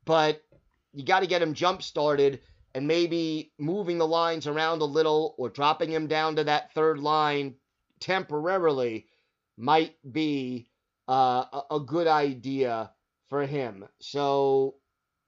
But 0.04 0.42
you 0.92 1.04
got 1.04 1.20
to 1.20 1.26
get 1.26 1.42
him 1.42 1.54
jump 1.54 1.82
started 1.82 2.40
and 2.74 2.86
maybe 2.86 3.52
moving 3.58 3.98
the 3.98 4.06
lines 4.06 4.46
around 4.46 4.82
a 4.82 4.86
little 4.86 5.34
or 5.38 5.48
dropping 5.48 5.90
him 5.90 6.06
down 6.06 6.36
to 6.36 6.44
that 6.44 6.72
third 6.74 6.98
line 6.98 7.54
temporarily 8.00 9.06
might 9.56 9.94
be 10.10 10.68
uh, 11.08 11.44
a, 11.70 11.80
good 11.80 12.06
idea 12.06 12.90
for 13.28 13.46
him. 13.46 13.84
So 14.00 14.76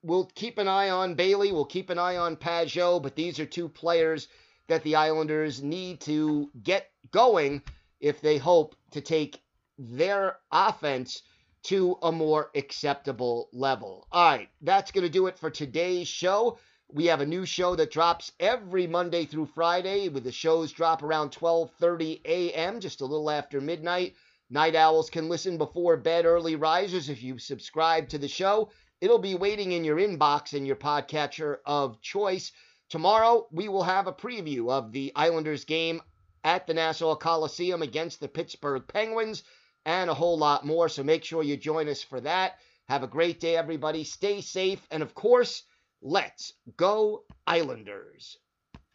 we'll 0.03 0.29
keep 0.35 0.57
an 0.57 0.67
eye 0.67 0.89
on 0.89 1.15
Bailey. 1.15 1.51
We'll 1.51 1.65
keep 1.65 1.89
an 1.89 1.99
eye 1.99 2.17
on 2.17 2.35
Pageau, 2.35 3.01
but 3.01 3.15
these 3.15 3.39
are 3.39 3.45
two 3.45 3.69
players 3.69 4.27
that 4.67 4.83
the 4.83 4.95
Islanders 4.95 5.63
need 5.63 6.01
to 6.01 6.51
get 6.61 6.89
going 7.11 7.61
if 7.99 8.19
they 8.21 8.37
hope 8.37 8.75
to 8.91 9.01
take 9.01 9.41
their 9.77 10.37
offense 10.51 11.21
to 11.63 11.97
a 12.01 12.11
more 12.11 12.49
acceptable 12.55 13.49
level. 13.51 14.07
All 14.11 14.37
right, 14.37 14.49
that's 14.61 14.91
going 14.91 15.03
to 15.03 15.09
do 15.09 15.27
it 15.27 15.37
for 15.37 15.49
today's 15.49 16.07
show. 16.07 16.57
We 16.89 17.07
have 17.07 17.19
a 17.19 17.25
new 17.25 17.45
show 17.45 17.75
that 17.75 17.91
drops 17.91 18.31
every 18.39 18.87
Monday 18.87 19.25
through 19.25 19.47
Friday, 19.47 20.07
with 20.07 20.23
the 20.23 20.31
shows 20.31 20.71
drop 20.71 21.03
around 21.03 21.31
12:30 21.31 22.21
a.m., 22.25 22.79
just 22.79 23.01
a 23.01 23.05
little 23.05 23.29
after 23.29 23.59
midnight. 23.59 24.15
Night 24.49 24.75
owls 24.75 25.09
can 25.09 25.27
listen 25.27 25.57
before 25.57 25.97
bed, 25.97 26.25
early 26.25 26.55
risers 26.55 27.09
if 27.09 27.21
you 27.21 27.37
subscribe 27.37 28.07
to 28.09 28.17
the 28.17 28.29
show. 28.29 28.69
It'll 29.01 29.19
be 29.19 29.35
waiting 29.35 29.73
in 29.73 29.83
your 29.83 29.97
inbox 29.97 30.53
in 30.53 30.65
your 30.65 30.77
podcatcher 30.77 31.57
of 31.65 31.99
choice. 32.01 32.53
Tomorrow, 32.89 33.47
we 33.51 33.67
will 33.67 33.83
have 33.83 34.07
a 34.07 34.13
preview 34.13 34.71
of 34.71 34.93
the 34.93 35.11
Islanders 35.13 35.65
game 35.65 36.01
at 36.45 36.65
the 36.65 36.73
Nassau 36.73 37.13
Coliseum 37.15 37.81
against 37.81 38.21
the 38.21 38.29
Pittsburgh 38.29 38.87
Penguins 38.87 39.43
and 39.87 40.09
a 40.09 40.13
whole 40.13 40.37
lot 40.37 40.65
more. 40.65 40.89
So 40.89 41.01
make 41.01 41.23
sure 41.23 41.41
you 41.41 41.55
join 41.55 41.87
us 41.87 42.03
for 42.03 42.19
that. 42.21 42.59
Have 42.89 43.03
a 43.03 43.07
great 43.07 43.39
day, 43.39 43.55
everybody. 43.55 44.03
Stay 44.03 44.41
safe. 44.41 44.85
And 44.91 45.01
of 45.01 45.15
course, 45.15 45.63
let's 46.01 46.53
go, 46.75 47.23
Islanders. 47.47 48.37